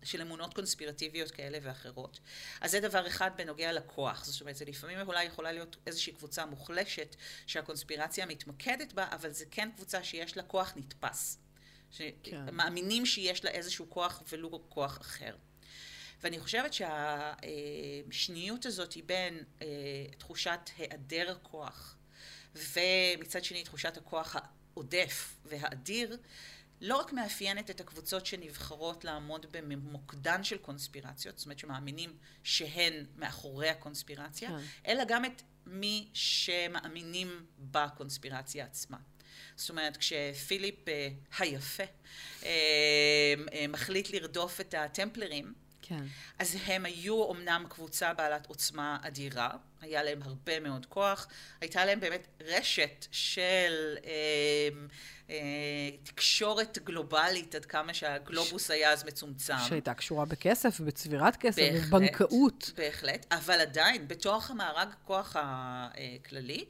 של 0.03 0.22
אמונות 0.22 0.53
קונספירטיביות 0.53 1.32
כאלה 1.32 1.58
ואחרות. 1.62 2.20
אז 2.62 2.72
זה 2.72 2.79
דבר 2.79 3.08
אחד 3.08 3.32
בנוגע 3.38 3.72
לכוח, 3.74 4.25
זאת 4.25 4.41
אומרת, 4.41 4.56
זה 4.56 4.65
לפעמים 4.65 4.98
אולי 5.08 5.24
יכולה 5.24 5.51
להיות 5.51 5.75
איזושהי 5.88 6.13
קבוצה 6.13 6.46
מוחלשת 6.46 7.15
שהקונספירציה 7.48 8.25
מתמקדת 8.25 8.94
בה, 8.94 9.08
אבל 9.12 9.32
זה 9.32 9.46
כן 9.51 9.70
קבוצה 9.75 10.03
שיש 10.03 10.38
לה 10.38 10.44
כוח 10.44 10.74
נתפס. 10.75 11.39
שמאמינים 11.91 13.03
כן. 13.03 13.06
שיש 13.06 13.46
לה 13.46 13.51
איזשהו 13.51 13.89
כוח 13.89 14.24
ולו 14.29 14.62
כוח 14.70 15.01
אחר. 15.01 15.36
ואני 16.22 16.39
חושבת 16.39 16.74
שהשניות 16.74 18.65
הזאת 18.65 18.94
היא 18.94 19.03
בין 19.06 19.44
אה, 19.62 19.68
תחושת 20.18 20.60
היעדר 20.77 21.38
כוח 21.41 21.96
ומצד 22.56 23.44
שני 23.44 23.63
תחושת 23.63 23.98
הכוח 23.98 24.36
העודף 24.36 25.36
והאדיר 25.46 26.18
לא 26.82 26.98
רק 26.98 27.14
מאפיינת 27.14 27.70
את 27.70 27.82
הקבוצות 27.82 28.26
שנבחרות 28.26 29.06
לעמוד 29.06 29.46
במוקדן 29.52 30.44
של 30.44 30.58
קונספירציות, 30.58 31.38
זאת 31.38 31.46
אומרת 31.46 31.60
שמאמינים 31.60 32.18
שהן 32.44 33.06
מאחורי 33.16 33.70
הקונספירציה, 33.70 34.50
כן. 34.50 34.64
אלא 34.88 35.04
גם 35.08 35.26
את 35.26 35.42
מי 35.66 36.10
שמאמינים 36.14 37.46
בקונספירציה 37.60 38.66
עצמה. 38.66 38.98
זאת 39.56 39.70
אומרת, 39.70 39.98
כשפיליפ 39.98 40.88
uh, 40.88 40.92
היפה 41.40 41.84
uh, 41.84 42.44
uh, 42.44 42.46
מחליט 43.70 44.10
לרדוף 44.10 44.62
את 44.62 44.74
הטמפלרים, 44.74 45.54
כן. 45.89 46.03
אז 46.39 46.58
הם 46.65 46.86
היו 46.86 47.31
אמנם 47.31 47.65
קבוצה 47.69 48.13
בעלת 48.13 48.46
עוצמה 48.46 48.98
אדירה, 49.01 49.50
היה 49.81 50.03
להם 50.03 50.22
הרבה 50.22 50.60
מאוד 50.60 50.86
כוח, 50.86 51.27
הייתה 51.62 51.86
להם 51.86 52.00
באמת 52.00 52.27
רשת 52.41 53.05
של 53.12 53.98
אה, 54.05 54.69
אה, 55.29 55.36
תקשורת 56.03 56.77
גלובלית, 56.84 57.55
עד 57.55 57.65
כמה 57.65 57.93
שהגלובוס 57.93 58.67
ש... 58.67 58.72
היה 58.72 58.91
אז 58.91 59.03
מצומצם. 59.03 59.53
שהייתה 59.67 59.93
קשורה 59.93 60.25
בכסף, 60.25 60.79
בצבירת 60.79 61.36
כסף, 61.36 61.69
בבנקאות. 61.88 62.72
בהחלט, 62.77 63.25
אבל 63.31 63.62
עדיין, 63.62 64.08
בתוך 64.08 64.51
המארג 64.51 64.88
הכוח 64.91 65.36
הכללי, 65.39 66.65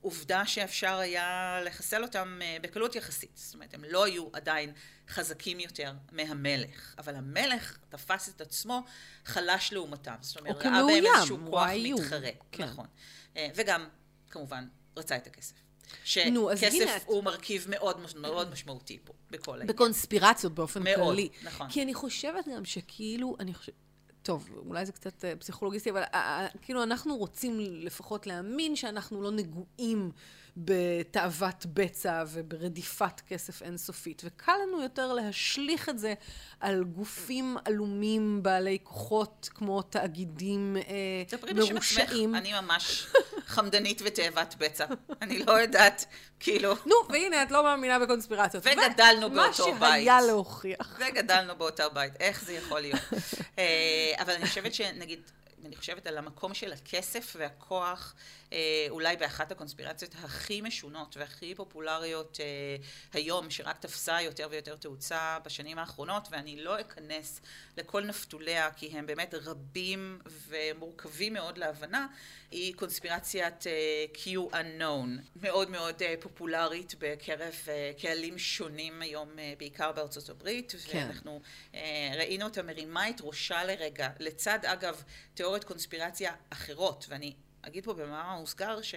עובדה 0.00 0.46
שאפשר 0.46 0.98
היה 0.98 1.58
לחסל 1.64 2.02
אותם 2.02 2.38
אה, 2.42 2.56
בקלות 2.62 2.94
יחסית. 2.94 3.30
זאת 3.34 3.54
אומרת, 3.54 3.74
הם 3.74 3.84
לא 3.84 4.04
היו 4.04 4.28
עדיין 4.32 4.72
חזקים 5.08 5.60
יותר 5.60 5.92
מהמלך, 6.12 6.94
אבל 6.98 7.14
המלך 7.14 7.78
תפס 7.88 8.28
את 8.28 8.40
עצמו 8.40 8.82
חלש 9.24 9.72
לעומתם. 9.72 10.14
זאת 10.20 10.38
אומרת, 10.40 10.56
ראה 10.56 10.82
בהם 10.86 11.04
איזשהו 11.16 11.38
כוח 11.50 11.68
מתחרה. 11.84 12.30
כן. 12.52 12.64
נכון. 12.64 12.86
אה, 13.36 13.48
וגם, 13.54 13.88
כמובן, 14.30 14.68
רצה 14.96 15.16
את 15.16 15.26
הכסף. 15.26 15.54
שכסף 16.04 17.04
הוא 17.06 17.24
מרכיב 17.24 17.66
מאוד, 17.68 18.00
מאוד 18.16 18.50
משמעותי 18.50 18.98
פה, 19.04 19.12
בכל 19.30 19.52
העניין. 19.52 19.68
בקונספירציות 19.68 20.54
באופן 20.54 20.82
מאוד, 20.82 20.96
כללי. 20.96 21.28
מאוד, 21.32 21.46
נכון. 21.54 21.70
כי 21.70 21.82
אני 21.82 21.94
חושבת 21.94 22.48
גם 22.48 22.64
שכאילו, 22.64 23.36
אני 23.40 23.54
חושבת... 23.54 23.74
טוב, 24.22 24.48
אולי 24.66 24.86
זה 24.86 24.92
קצת 24.92 25.24
אה, 25.24 25.36
פסיכולוגיסטי, 25.36 25.90
אבל 25.90 26.02
אה, 26.14 26.46
כאילו 26.62 26.82
אנחנו 26.82 27.16
רוצים 27.16 27.60
לפחות 27.60 28.26
להאמין 28.26 28.76
שאנחנו 28.76 29.22
לא 29.22 29.30
נגועים 29.30 30.10
בתאוות 30.56 31.66
בצע 31.66 32.24
וברדיפת 32.26 33.20
כסף 33.28 33.62
אינסופית, 33.62 34.22
וקל 34.24 34.52
לנו 34.66 34.82
יותר 34.82 35.12
להשליך 35.12 35.88
את 35.88 35.98
זה 35.98 36.14
על 36.60 36.84
גופים 36.84 37.56
עלומים 37.64 38.42
בעלי 38.42 38.78
כוחות 38.82 39.48
כמו 39.54 39.82
תאגידים 39.82 40.76
אה, 40.76 41.52
מרושעים. 41.54 42.34
אני 42.34 42.52
ממש 42.52 43.06
חמדנית 43.46 44.02
ותאבת 44.04 44.54
בצע. 44.58 44.86
אני 45.22 45.44
לא 45.44 45.52
יודעת, 45.52 46.04
כאילו... 46.40 46.74
נו, 46.86 46.94
והנה, 47.08 47.42
את 47.42 47.50
לא 47.50 47.62
מאמינה 47.62 47.98
בקונספירציות. 47.98 48.66
וגדלנו 48.66 49.30
באותו 49.30 49.64
בית. 49.64 49.80
מה 49.80 49.88
שהיה 49.88 50.20
להוכיח. 50.20 50.98
וגדלנו 51.00 51.56
באותו 51.56 51.84
בית, 51.92 52.12
איך 52.20 52.44
זה 52.44 52.52
יכול 52.52 52.80
להיות? 52.80 53.00
אה, 53.58 54.12
אבל 54.18 54.32
אני 54.32 54.46
חושבת 54.46 54.74
שנגיד... 54.74 55.20
אני 55.66 55.76
חושבת 55.76 56.06
על 56.06 56.18
המקום 56.18 56.54
של 56.54 56.72
הכסף 56.72 57.36
והכוח, 57.38 58.14
אולי 58.90 59.16
באחת 59.16 59.52
הקונספירציות 59.52 60.14
הכי 60.22 60.60
משונות 60.60 61.16
והכי 61.16 61.54
פופולריות 61.54 62.38
אה, 62.40 62.46
היום, 63.12 63.50
שרק 63.50 63.78
תפסה 63.78 64.22
יותר 64.22 64.48
ויותר 64.50 64.76
תאוצה 64.76 65.38
בשנים 65.44 65.78
האחרונות, 65.78 66.28
ואני 66.30 66.64
לא 66.64 66.80
אכנס 66.80 67.40
לכל 67.76 68.04
נפתוליה, 68.04 68.70
כי 68.76 68.86
הם 68.86 69.06
באמת 69.06 69.34
רבים 69.34 70.18
ומורכבים 70.48 71.32
מאוד 71.32 71.58
להבנה, 71.58 72.06
היא 72.50 72.74
קונספירציית 72.74 73.66
אה, 73.66 74.04
Q 74.14 74.52
unknown, 74.52 75.38
מאוד 75.42 75.70
מאוד 75.70 76.02
פופולרית 76.20 76.94
בקרב 76.98 77.54
קהלים 78.00 78.38
שונים 78.38 79.02
היום, 79.02 79.28
בעיקר 79.58 79.92
בארצות 79.92 80.28
הברית, 80.28 80.74
כן. 80.86 80.98
ואנחנו 80.98 81.40
ראינו 82.16 82.44
אותה 82.44 82.62
מרימה 82.62 83.08
את 83.08 83.16
ראשה 83.20 83.64
לרגע, 83.64 84.08
לצד 84.18 84.58
אגב 84.64 85.02
תיאוריות 85.34 85.64
קונספירציה 85.64 86.32
אחרות, 86.50 87.06
ואני 87.08 87.34
אגיד 87.62 87.84
פה 87.84 87.94
במאמר 87.94 88.38
מוסגר 88.40 88.82
ש... 88.82 88.94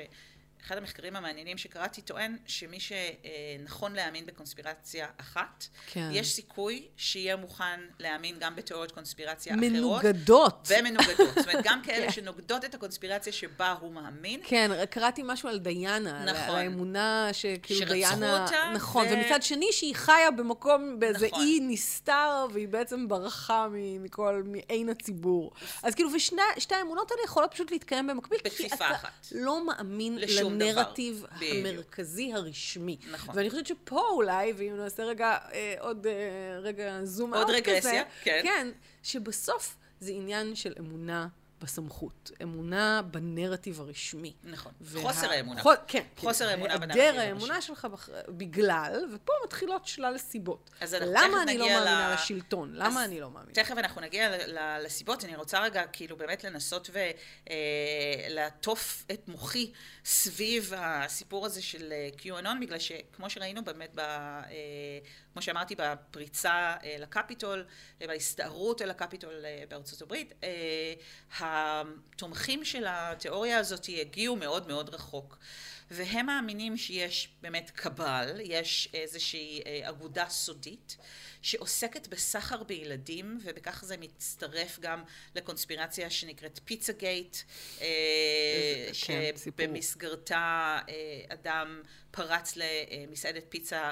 אחד 0.66 0.78
המחקרים 0.78 1.16
המעניינים 1.16 1.58
שקראתי 1.58 2.02
טוען 2.02 2.38
שמי 2.48 2.78
שנכון 2.80 3.94
להאמין 3.94 4.26
בקונספירציה 4.26 5.08
אחת, 5.18 5.66
כן. 5.88 6.10
יש 6.12 6.34
סיכוי 6.34 6.88
שיהיה 6.98 7.36
מוכן 7.36 7.80
להאמין 8.00 8.36
גם 8.40 8.56
בתיאוריות 8.56 8.92
קונספירציה 8.92 9.56
מנוגדות. 9.56 10.00
אחרות. 10.00 10.04
מנוגדות. 10.04 10.68
ומנוגדות. 10.70 11.36
זאת 11.36 11.48
אומרת, 11.48 11.64
גם 11.64 11.82
כאלה 11.86 12.06
כן. 12.06 12.12
שנוגדות 12.12 12.66
את 12.66 12.76
הקונספירציה 12.76 13.34
שבה 13.34 13.76
הוא 13.80 13.92
מאמין. 13.92 14.40
כן, 14.44 14.72
קראתי 14.90 15.22
משהו 15.26 15.50
על 15.50 15.60
דיאנה. 15.60 16.26
נכון. 16.26 16.50
על 16.50 16.56
האמונה 16.56 17.30
שכאילו 17.32 17.80
שרצחו 17.80 17.94
דיאנה... 17.94 18.44
אותה. 18.44 18.72
נכון, 18.74 19.06
ו... 19.06 19.10
ומצד 19.12 19.44
שני 19.44 19.68
שהיא 19.72 19.96
חיה 19.96 20.32
במקום, 20.32 21.00
באיזה 21.00 21.28
נכון. 21.28 21.42
אי 21.42 21.60
נסתר, 21.62 22.46
והיא 22.54 22.68
בעצם 22.68 23.08
ברחה 23.08 23.68
מכל, 24.00 24.44
מעין 24.46 24.90
הציבור. 24.90 25.52
אז 25.84 25.96
כאילו, 25.96 26.10
ושתי 26.14 26.76
האמונות 26.76 27.12
האלה 27.12 27.22
יכולות 27.26 27.52
פשוט 27.52 27.72
להתקיים 27.72 28.08
במקביל. 28.08 28.40
בכפיפה 28.46 28.92
אחת. 28.92 29.28
לא 29.32 29.66
מאמין 29.66 30.18
לשום 30.18 30.53
הנרטיב 30.62 31.26
המרכזי 31.42 32.34
הרשמי. 32.34 32.98
נכון. 33.12 33.38
ואני 33.38 33.50
חושבת 33.50 33.68
שפה 33.68 34.02
אולי, 34.12 34.54
ואם 34.56 34.78
נעשה 34.78 35.04
רגע 35.04 35.38
אה, 35.54 35.76
עוד 35.80 36.08
אה, 36.08 36.60
רגע 36.60 37.00
זום 37.04 37.32
כזה, 37.32 37.42
עוד 37.42 37.50
רגרסיה, 37.50 38.04
כן. 38.24 38.40
כן, 38.44 38.68
שבסוף 39.04 39.78
זה 40.00 40.12
עניין 40.12 40.56
של 40.56 40.74
אמונה 40.80 41.28
בסמכות, 41.64 42.32
אמונה 42.44 43.02
בנרטיב 43.12 43.82
הרשמי. 43.82 44.34
נכון. 44.44 44.72
וה- 44.82 45.02
חוסר 45.02 45.30
האמונה. 45.32 45.62
חו- 45.62 45.70
כן. 45.88 46.04
חוסר 46.18 46.48
האמונה 46.48 46.78
בנרטיב 46.78 47.02
היעדר 47.02 47.18
הרשמי. 47.20 47.30
האמונה 47.34 47.62
שלך 47.62 47.86
בח... 47.86 48.10
בגלל, 48.28 49.06
ופה 49.16 49.34
מתחילות 49.46 49.88
שלל 49.88 50.18
סיבות. 50.18 50.70
אז 50.82 50.94
אנחנו 50.94 51.12
למה 51.14 51.44
אני 51.44 51.58
לא 51.58 51.68
מאמינה 51.70 52.10
ל- 52.10 52.14
לשלטון? 52.14 52.72
למה 52.76 53.06
אני 53.06 53.20
לא 53.20 53.32
מאמינה? 53.32 53.54
תכף 53.54 53.78
אנחנו 53.78 54.02
נגיע 54.02 54.30
ל- 54.30 54.58
ל- 54.58 54.84
לסיבות, 54.86 55.26
אני 55.26 55.36
רוצה 55.36 55.60
רגע 55.64 55.84
כאילו 55.88 56.18
באמת 56.18 56.44
לנסות 56.44 56.90
ולעטוף 58.30 59.06
את 59.12 59.28
מוחי 59.28 59.72
סביב 60.06 60.72
הסיפור 60.78 61.46
הזה 61.46 61.62
של 61.62 61.92
אה, 61.94 62.10
QAnon, 62.18 62.62
בגלל 62.62 62.80
שכמו 62.80 63.30
שראינו 63.30 63.64
באמת, 63.64 63.90
ב, 63.96 64.00
אה, 64.00 64.44
כמו 65.34 65.42
שאמרתי, 65.42 65.76
בפריצה 65.76 66.76
אה, 66.84 66.96
לקפיטול, 67.00 67.66
בהסתערות 68.00 68.82
אל 68.82 68.90
הקפיטול 68.90 69.46
אה, 69.46 69.64
בארצות 69.70 70.02
הברית, 70.02 70.34
אה, 70.44 70.94
התומכים 71.40 72.66
של 72.66 72.86
התיאוריה 72.88 73.58
הזאת 73.58 73.86
הגיעו 74.02 74.36
מאוד 74.36 74.68
מאוד 74.68 74.90
רחוק. 74.90 75.38
והם 75.92 76.26
מאמינים 76.26 76.78
שיש 76.78 77.30
באמת 77.42 77.72
קבל, 77.76 78.40
יש 78.44 78.90
איזושהי 78.94 79.62
אגודה 79.84 80.30
סודית 80.30 80.98
שעוסקת 81.42 82.08
בסחר 82.08 82.64
בילדים, 82.64 83.40
ובכך 83.44 83.84
זה 83.86 83.98
מצטרף 83.98 84.80
גם 84.80 85.04
לקונספירציה 85.36 86.10
שנקראת 86.10 86.60
פיצה 86.66 86.94
גייט, 86.94 87.38
כן. 87.78 87.86
שבמסגרתה 88.94 90.80
אדם 91.30 91.82
פרץ 92.12 92.54
למסעדת 92.56 93.44
פיצה 93.50 93.92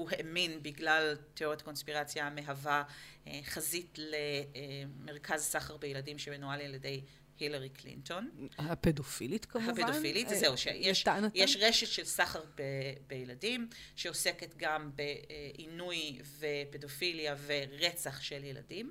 שהוא 0.00 0.10
האמין 0.10 0.62
בגלל 0.62 1.16
תיאוריית 1.34 1.62
קונספירציה 1.62 2.30
מהווה 2.30 2.82
אה, 3.26 3.40
חזית 3.44 3.98
למרכז 3.98 5.42
סחר 5.42 5.76
בילדים 5.76 6.18
שמנוהל 6.18 6.60
על 6.60 6.74
ידי 6.74 7.00
הילרי 7.38 7.68
קלינטון. 7.68 8.30
הפדופילית 8.58 9.44
כמובן. 9.44 9.82
הפדופילית, 9.82 10.28
אה, 10.28 10.36
זהו, 10.36 10.58
שיש. 10.58 11.04
יש 11.34 11.56
רשת 11.60 11.86
של 11.86 12.04
סחר 12.04 12.40
ב, 12.54 12.62
בילדים, 13.06 13.68
שעוסקת 13.96 14.56
גם 14.56 14.90
בעינוי 14.94 16.18
ופדופיליה 16.38 17.36
ורצח 17.46 18.20
של 18.20 18.44
ילדים. 18.44 18.90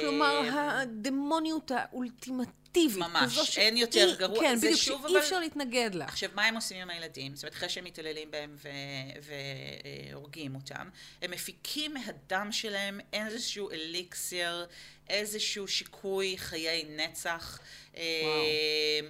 כלומר, 0.00 0.40
אה, 0.48 0.80
הדמוניות 0.80 1.70
האולטימטיבית. 1.70 2.60
ממש, 2.76 3.32
כזו 3.32 3.60
אין 3.60 3.76
יותר 3.76 4.14
גרוע. 4.18 4.40
כן, 4.40 4.56
בדיוק, 4.58 4.76
שאי 4.80 4.94
אבל- 4.94 5.18
אפשר 5.18 5.40
להתנגד 5.40 5.90
לה. 5.94 6.04
עכשיו, 6.04 6.30
מה 6.34 6.44
הם 6.46 6.54
עושים 6.54 6.76
עם 6.80 6.90
הילדים? 6.90 7.34
זאת 7.34 7.44
אומרת, 7.44 7.54
אחרי 7.54 7.68
שהם 7.68 7.84
מתעללים 7.84 8.30
בהם 8.30 8.56
והורגים 10.12 10.54
אותם, 10.54 10.88
הם 11.22 11.30
מפיקים 11.30 11.94
מהדם 11.94 12.48
שלהם 12.52 13.00
איזשהו 13.12 13.70
אליקסיר, 13.70 14.66
איזשהו 15.08 15.68
שיקוי 15.68 16.34
חיי 16.38 16.84
נצח, 16.96 17.58
אה, 17.96 18.02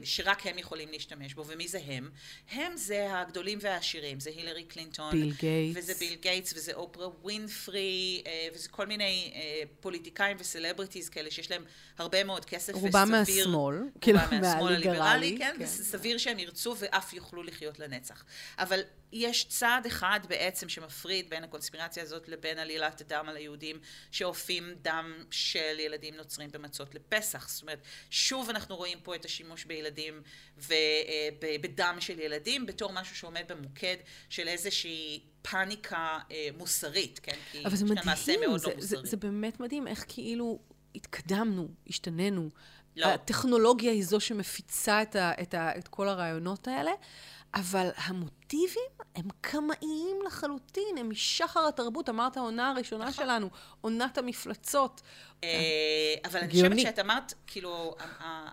שרק 0.04 0.46
הם 0.46 0.58
יכולים 0.58 0.88
להשתמש 0.92 1.34
בו. 1.34 1.44
ומי 1.46 1.68
זה 1.68 1.78
הם? 1.86 2.10
הם 2.50 2.76
זה 2.76 3.06
הגדולים 3.18 3.58
והעשירים, 3.62 4.20
זה 4.20 4.30
הילרי 4.36 4.64
קלינטון. 4.64 5.10
ביל 5.12 5.32
גייטס. 5.40 5.76
וזה 5.78 5.94
ביל 5.94 6.14
גייטס, 6.14 6.52
וזה 6.56 6.72
אופרה 6.74 7.08
ווינפרי, 7.08 8.22
אה, 8.26 8.48
וזה 8.54 8.68
כל 8.68 8.86
מיני 8.86 9.32
אה, 9.34 9.62
פוליטיקאים 9.80 10.36
וסלבריטיז 10.40 11.08
כאלה 11.08 11.30
שיש 11.30 11.50
להם 11.50 11.64
הרבה 11.98 12.24
מאוד 12.24 12.44
כסף 12.44 12.72
וסביר- 12.74 12.90
מהשמאל, 13.50 13.90
כאילו, 14.00 14.19
מהשמאל 14.19 14.75
הליברלי, 14.75 15.37
כן, 15.38 15.54
כן. 15.59 15.64
וסביר 15.64 16.19
שהם 16.19 16.38
ירצו 16.38 16.76
ואף 16.78 17.12
יוכלו 17.12 17.42
לחיות 17.42 17.78
לנצח. 17.78 18.25
אבל 18.59 18.80
יש 19.12 19.45
צעד 19.49 19.87
אחד 19.87 20.21
בעצם 20.28 20.69
שמפריד 20.69 21.30
בין 21.30 21.45
הקונספירציה 21.45 22.02
הזאת 22.02 22.28
לבין 22.28 22.59
עלילת 22.59 23.00
הדם 23.00 23.25
על 23.28 23.37
היהודים 23.37 23.76
שאופים 24.11 24.75
דם 24.83 25.12
של 25.30 25.78
ילדים 25.78 26.14
נוצרים 26.14 26.50
במצות 26.52 26.95
לפסח. 26.95 27.49
זאת 27.49 27.62
אומרת, 27.62 27.83
שוב 28.11 28.50
אנחנו 28.50 28.76
רואים 28.76 28.99
פה 29.02 29.14
את 29.14 29.25
השימוש 29.25 29.64
בילדים 29.64 30.23
ובדם 30.57 31.97
של 32.00 32.21
ילדים 32.21 32.66
בתור 32.66 32.92
משהו 32.92 33.16
שעומד 33.16 33.45
במוקד 33.49 33.97
של 34.28 34.49
איזושהי 34.49 35.21
פאניקה 35.42 36.19
אה, 36.30 36.49
מוסרית, 36.59 37.21
כן? 37.23 37.37
כי 37.52 37.64
אבל 37.64 37.76
זה 37.76 37.85
מדהים, 37.85 38.40
מאוד 38.40 38.61
זה, 38.61 38.66
לא 38.66 38.75
זה, 38.78 38.97
מוסרי. 38.97 39.11
זה 39.11 39.16
באמת 39.16 39.61
מדהים 39.61 39.88
איך 39.88 40.04
כאילו 40.09 40.59
התקדמנו, 40.95 41.69
השתננו. 41.88 42.50
לא. 42.97 43.06
הטכנולוגיה 43.06 43.92
היא 43.92 44.04
זו 44.04 44.20
שמפיצה 44.20 45.02
את, 45.02 45.16
ה, 45.16 45.32
את, 45.42 45.54
ה, 45.54 45.78
את 45.78 45.88
כל 45.88 46.09
הרעיונות 46.09 46.68
האלה, 46.68 46.90
אבל 47.54 47.90
המוטיבים 47.97 48.90
הם 49.14 49.28
קמאיים 49.40 50.16
לחלוטין, 50.26 50.99
הם 50.99 51.11
משחר 51.11 51.68
התרבות. 51.68 52.09
אמרת 52.09 52.37
העונה 52.37 52.70
הראשונה 52.70 53.08
נכון. 53.08 53.25
שלנו, 53.25 53.50
עונת 53.80 54.19
המפלצות. 54.19 55.00
אה, 55.45 55.49
אבל 56.25 56.41
אני. 56.41 56.50
חושבת 56.50 56.78
שאת 56.78 56.99
אמרת, 56.99 57.34
כאילו, 57.47 57.97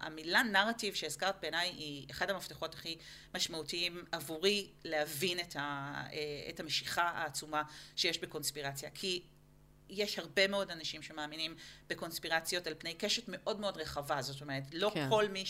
המילה 0.01 0.43
נרטיב 0.43 0.93
שהזכרת 0.93 1.35
בעיניי 1.41 1.69
היא 1.69 2.05
אחד 2.11 2.29
המפתחות 2.29 2.73
הכי 2.73 2.97
משמעותיים 3.35 4.05
עבורי 4.11 4.67
להבין 4.83 5.39
את, 5.39 5.55
ה, 5.55 5.93
אה, 6.13 6.49
את 6.49 6.59
המשיכה 6.59 7.03
העצומה 7.03 7.63
שיש 7.95 8.19
בקונספירציה. 8.19 8.89
כי 8.93 9.21
יש 9.89 10.19
הרבה 10.19 10.47
מאוד 10.47 10.71
אנשים 10.71 11.01
שמאמינים 11.01 11.55
בקונספירציות 11.89 12.67
על 12.67 12.73
פני 12.77 12.93
קשת 12.93 13.23
מאוד 13.27 13.59
מאוד 13.59 13.77
רחבה, 13.77 14.21
זאת 14.21 14.41
אומרת, 14.41 14.63
לא 14.73 14.91
כן. 14.93 15.09
כל 15.09 15.27
מי 15.27 15.43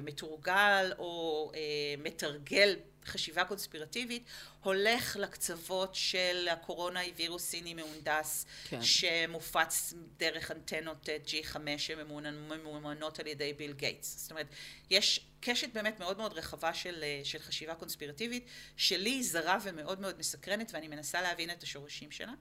שמתורגל 0.00 0.92
או 0.98 1.52
אה, 1.54 1.60
מתרגל 1.98 2.76
חשיבה 3.06 3.44
קונספירטיבית, 3.44 4.24
הולך 4.62 5.16
לקצוות 5.16 5.94
של 5.94 6.48
הקורונה 6.50 7.00
היא 7.00 7.12
וירוס 7.16 7.42
סיני 7.42 7.74
מהונדס, 7.74 8.46
כן. 8.64 8.82
שמופץ 8.82 9.94
דרך 10.16 10.50
אנטנות 10.50 11.08
אה, 11.08 11.16
G5 11.26 11.56
שממומנות 11.78 13.20
על 13.20 13.26
ידי 13.26 13.52
ביל 13.52 13.72
גייטס. 13.72 14.18
זאת 14.18 14.30
אומרת, 14.30 14.46
יש 14.90 15.26
קשת 15.40 15.72
באמת 15.72 16.00
מאוד 16.00 16.16
מאוד 16.16 16.32
רחבה 16.32 16.74
של, 16.74 17.02
אה, 17.02 17.20
של 17.24 17.38
חשיבה 17.38 17.74
קונספירטיבית, 17.74 18.46
שלי 18.76 19.10
היא 19.10 19.24
זרה 19.24 19.58
ומאוד 19.62 20.00
מאוד 20.00 20.18
מסקרנת, 20.18 20.70
ואני 20.74 20.88
מנסה 20.88 21.22
להבין 21.22 21.50
את 21.50 21.62
השורשים 21.62 22.10
שלה. 22.10 22.32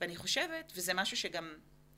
ואני 0.00 0.16
חושבת, 0.16 0.72
וזה 0.76 0.94
משהו 0.94 1.16
שגם 1.16 1.54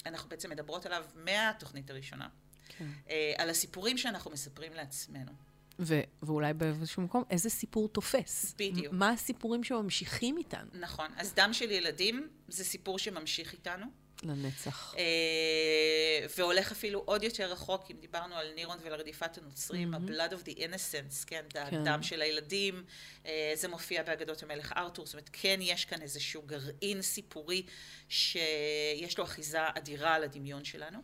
אנחנו 0.06 0.28
בעצם 0.28 0.50
מדברות 0.50 0.86
עליו 0.86 1.04
מהתוכנית 1.14 1.90
הראשונה, 1.90 2.28
כן. 2.68 2.86
אה, 3.10 3.32
על 3.38 3.50
הסיפורים 3.50 3.98
שאנחנו 3.98 4.30
מספרים 4.30 4.72
לעצמנו. 4.74 5.32
ו- 5.78 6.00
ואולי 6.22 6.54
באיזשהו 6.54 7.02
מקום, 7.02 7.22
איזה 7.30 7.50
סיפור 7.50 7.88
תופס? 7.88 8.54
בדיוק. 8.58 8.94
מה 8.94 9.10
הסיפורים 9.10 9.64
שממשיכים 9.64 10.36
איתנו 10.38 10.70
נכון. 10.72 11.10
אז 11.16 11.34
דם 11.34 11.50
של 11.52 11.70
ילדים 11.70 12.28
זה 12.48 12.64
סיפור 12.64 12.98
שממשיך 12.98 13.52
איתנו. 13.52 13.86
לנצח? 14.22 14.94
אה, 14.98 16.26
והולך 16.38 16.72
אפילו 16.72 17.02
עוד 17.04 17.22
יותר 17.22 17.52
רחוק, 17.52 17.90
אם 17.90 17.96
דיברנו 18.00 18.34
על 18.34 18.52
נירון 18.54 18.78
ועל 18.82 18.94
רדיפת 18.94 19.38
הנוצרים, 19.38 19.94
ה-blood 19.94 20.32
of 20.32 20.46
the 20.48 20.58
innocents, 20.58 21.26
כן, 21.26 21.44
כן. 21.48 21.62
הדם 21.62 22.02
של 22.02 22.22
הילדים, 22.22 22.84
אה, 23.26 23.52
זה 23.54 23.68
מופיע 23.68 24.02
באגדות 24.02 24.42
המלך 24.42 24.72
ארתור, 24.76 25.06
זאת 25.06 25.14
אומרת, 25.14 25.30
כן 25.32 25.58
יש 25.62 25.84
כאן 25.84 26.02
איזשהו 26.02 26.42
גרעין 26.42 27.02
סיפורי 27.02 27.62
שיש 28.08 29.18
לו 29.18 29.24
אחיזה 29.24 29.58
אדירה 29.76 30.14
על 30.14 30.24
הדמיון 30.24 30.64
שלנו. 30.64 30.98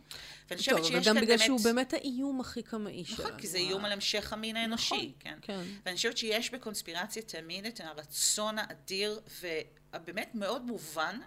ואני 0.49 0.59
חושבת 0.59 0.75
טוב, 0.75 0.85
אבל 0.85 0.95
שיש 0.95 1.07
גם 1.07 1.15
כאן 1.15 1.23
בגלל 1.23 1.37
באמת... 1.37 1.45
שהוא 1.45 1.59
באמת 1.63 1.93
האיום 1.93 2.41
הכי 2.41 2.63
קמאי 2.63 3.05
שלנו. 3.05 3.23
נכון, 3.23 3.39
כי 3.39 3.47
זה 3.47 3.57
איום 3.57 3.85
על 3.85 3.91
המשך 3.91 4.33
המין 4.33 4.55
האנושי, 4.55 4.95
נכון, 4.95 5.11
כן? 5.19 5.39
כן. 5.41 5.61
ואני 5.85 5.95
חושבת 5.95 6.17
שיש 6.17 6.49
בקונספירציה 6.49 7.21
תמיד 7.21 7.65
את 7.65 7.81
הרצון 7.83 8.59
האדיר 8.59 9.19
והבאמת 9.41 10.31
מאוד 10.33 10.61
מובן 10.61 11.19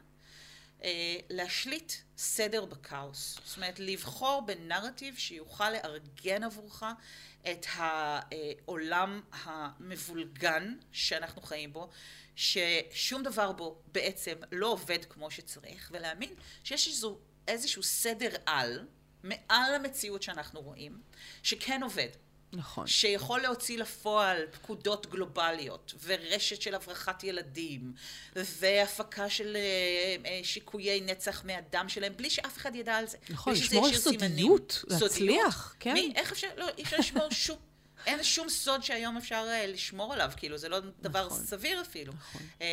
להשליט 1.30 1.92
סדר 2.16 2.64
בכאוס. 2.64 3.38
זאת 3.44 3.56
אומרת, 3.56 3.78
לבחור 3.78 4.42
בנרטיב 4.46 5.16
שיוכל 5.16 5.70
לארגן 5.70 6.42
עבורך 6.44 6.82
את 7.50 7.66
העולם 7.74 9.20
המבולגן 9.32 10.74
שאנחנו 10.92 11.42
חיים 11.42 11.72
בו, 11.72 11.88
ששום 12.36 13.22
דבר 13.22 13.52
בו 13.52 13.82
בעצם 13.92 14.34
לא 14.52 14.66
עובד 14.66 15.04
כמו 15.04 15.30
שצריך, 15.30 15.90
ולהאמין 15.94 16.34
שיש 16.64 16.88
איזו, 16.88 17.18
איזשהו 17.48 17.82
סדר 17.82 18.30
על, 18.46 18.86
מעל 19.22 19.74
המציאות 19.74 20.22
שאנחנו 20.22 20.60
רואים, 20.60 21.00
שכן 21.42 21.82
עובד. 21.82 22.08
נכון. 22.52 22.86
שיכול 22.86 23.40
להוציא 23.40 23.78
לפועל 23.78 24.46
פקודות 24.50 25.06
גלובליות, 25.10 25.94
ורשת 26.04 26.62
של 26.62 26.74
הברחת 26.74 27.24
ילדים, 27.24 27.92
והפקה 28.36 29.30
של 29.30 29.56
אה, 29.56 30.16
אה, 30.26 30.40
שיקויי 30.42 31.00
נצח 31.00 31.44
מהדם 31.44 31.88
שלהם, 31.88 32.12
בלי 32.16 32.30
שאף 32.30 32.56
אחד 32.56 32.76
ידע 32.76 32.96
על 32.96 33.06
זה. 33.06 33.18
נכון, 33.30 33.52
לשמור 33.52 33.86
על 33.86 33.94
סודיות. 33.94 34.84
להצליח, 34.88 35.74
כן. 35.80 35.92
מי, 35.92 36.12
איך 36.16 36.32
אפשר, 36.32 36.48
לא, 36.56 36.68
אי 36.78 36.82
אפשר 36.82 36.96
לשמור 36.96 37.30
שום, 37.30 37.56
אין 38.06 38.22
שום 38.22 38.48
סוד 38.48 38.82
שהיום 38.82 39.16
אפשר 39.16 39.44
אה, 39.48 39.66
לשמור 39.66 40.12
עליו, 40.12 40.30
כאילו, 40.36 40.58
זה 40.58 40.68
לא 40.68 40.78
דבר 41.00 41.26
נכון. 41.26 41.38
סביר 41.38 41.80
אפילו. 41.80 42.12
נכון. 42.12 42.42
אה, 42.60 42.66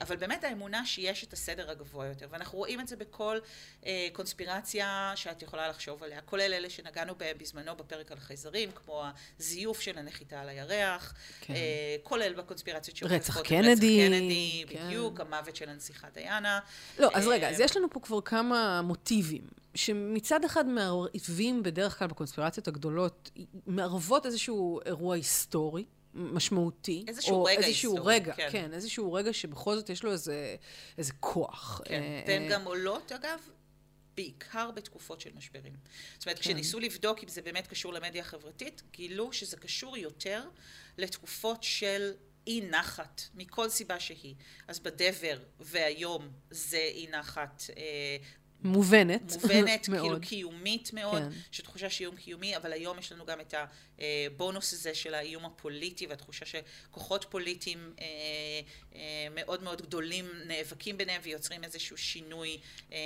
אבל 0.00 0.16
באמת 0.16 0.44
האמונה 0.44 0.86
שיש 0.86 1.24
את 1.24 1.32
הסדר 1.32 1.70
הגבוה 1.70 2.06
יותר, 2.06 2.26
ואנחנו 2.30 2.58
רואים 2.58 2.80
את 2.80 2.88
זה 2.88 2.96
בכל 2.96 3.38
אה, 3.86 4.08
קונספירציה 4.12 5.12
שאת 5.16 5.42
יכולה 5.42 5.68
לחשוב 5.68 6.02
עליה, 6.02 6.20
כולל 6.20 6.54
אלה 6.54 6.70
שנגענו 6.70 7.14
בהם 7.14 7.38
בזמנו 7.38 7.76
בפרק 7.76 8.12
על 8.12 8.18
חייזרים, 8.18 8.70
כמו 8.74 9.04
הזיוף 9.40 9.80
של 9.80 9.98
הנחיתה 9.98 10.40
על 10.40 10.48
הירח, 10.48 11.14
כן. 11.40 11.54
כולל 12.02 12.32
בקונספירציות 12.32 12.96
של 12.96 13.06
רצח 13.06 13.36
רצח 13.36 13.48
קנדי, 13.48 14.08
קנדי, 14.08 14.64
כן. 14.68 14.86
בדיוק, 14.86 15.20
המוות 15.20 15.56
של 15.56 15.68
הנסיכה 15.68 16.08
דיאנה. 16.14 16.60
לא, 16.98 17.10
אז 17.14 17.26
רגע, 17.26 17.50
אז 17.50 17.60
יש 17.60 17.76
לנו 17.76 17.90
פה 17.90 18.00
כבר 18.00 18.20
כמה 18.20 18.82
מוטיבים. 18.82 19.63
שמצד 19.74 20.44
אחד 20.44 20.66
מערבים 20.66 21.62
בדרך 21.62 21.98
כלל 21.98 22.08
בקונספירציות 22.08 22.68
הגדולות, 22.68 23.30
מערבות 23.66 24.26
איזשהו 24.26 24.80
אירוע 24.86 25.16
היסטורי. 25.16 25.84
משמעותי. 26.14 27.04
איזשהו 27.08 27.44
רגע 27.44 27.58
איזשהו 27.66 27.92
היסטורי, 27.92 28.14
רגע, 28.14 28.32
כן. 28.36 28.48
כן, 28.52 28.72
איזשהו 28.72 29.12
רגע 29.12 29.32
שבכל 29.32 29.76
זאת 29.76 29.90
יש 29.90 30.02
לו 30.02 30.12
איזה, 30.12 30.56
איזה 30.98 31.12
כוח. 31.20 31.80
כן, 31.84 32.02
אה, 32.02 32.22
והן 32.26 32.42
אה, 32.42 32.48
גם 32.48 32.64
עולות, 32.64 33.12
אגב, 33.12 33.38
בעיקר 34.16 34.70
בתקופות 34.70 35.20
של 35.20 35.30
משברים. 35.34 35.72
זאת 36.14 36.26
אומרת, 36.26 36.36
כן. 36.36 36.42
כשניסו 36.42 36.80
לבדוק 36.80 37.22
אם 37.22 37.28
זה 37.28 37.42
באמת 37.42 37.66
קשור 37.66 37.92
למדיה 37.92 38.22
החברתית, 38.22 38.82
גילו 38.92 39.32
שזה 39.32 39.56
קשור 39.56 39.96
יותר 39.96 40.42
לתקופות 40.98 41.62
של 41.62 42.12
אי 42.46 42.60
נחת, 42.70 43.22
מכל 43.34 43.68
סיבה 43.68 44.00
שהיא. 44.00 44.34
אז 44.68 44.78
בדבר 44.80 45.38
והיום 45.60 46.28
זה 46.50 46.90
אי 46.94 47.06
נחת 47.10 47.62
אה, 47.76 48.16
מובנת. 48.62 49.32
מובנת, 49.42 49.86
כאילו. 50.00 50.20
קיומית 50.20 50.92
מאוד, 50.92 51.22
כן. 51.22 51.28
שתחושה 51.50 51.90
של 51.90 52.04
איום 52.04 52.16
קיומי, 52.16 52.56
אבל 52.56 52.72
היום 52.72 52.98
יש 52.98 53.12
לנו 53.12 53.26
גם 53.26 53.40
את 53.40 53.54
הבונוס 53.98 54.72
הזה 54.72 54.94
של 54.94 55.14
האיום 55.14 55.44
הפוליטי 55.44 56.06
והתחושה 56.06 56.44
שכוחות 56.46 57.26
פוליטיים 57.30 57.92
אה, 58.00 58.04
אה, 58.94 59.00
מאוד 59.34 59.62
מאוד 59.62 59.82
גדולים 59.82 60.24
נאבקים 60.46 60.96
ביניהם 60.96 61.20
ויוצרים 61.24 61.64
איזשהו 61.64 61.96
שינוי 61.96 62.58
אה, 62.92 62.98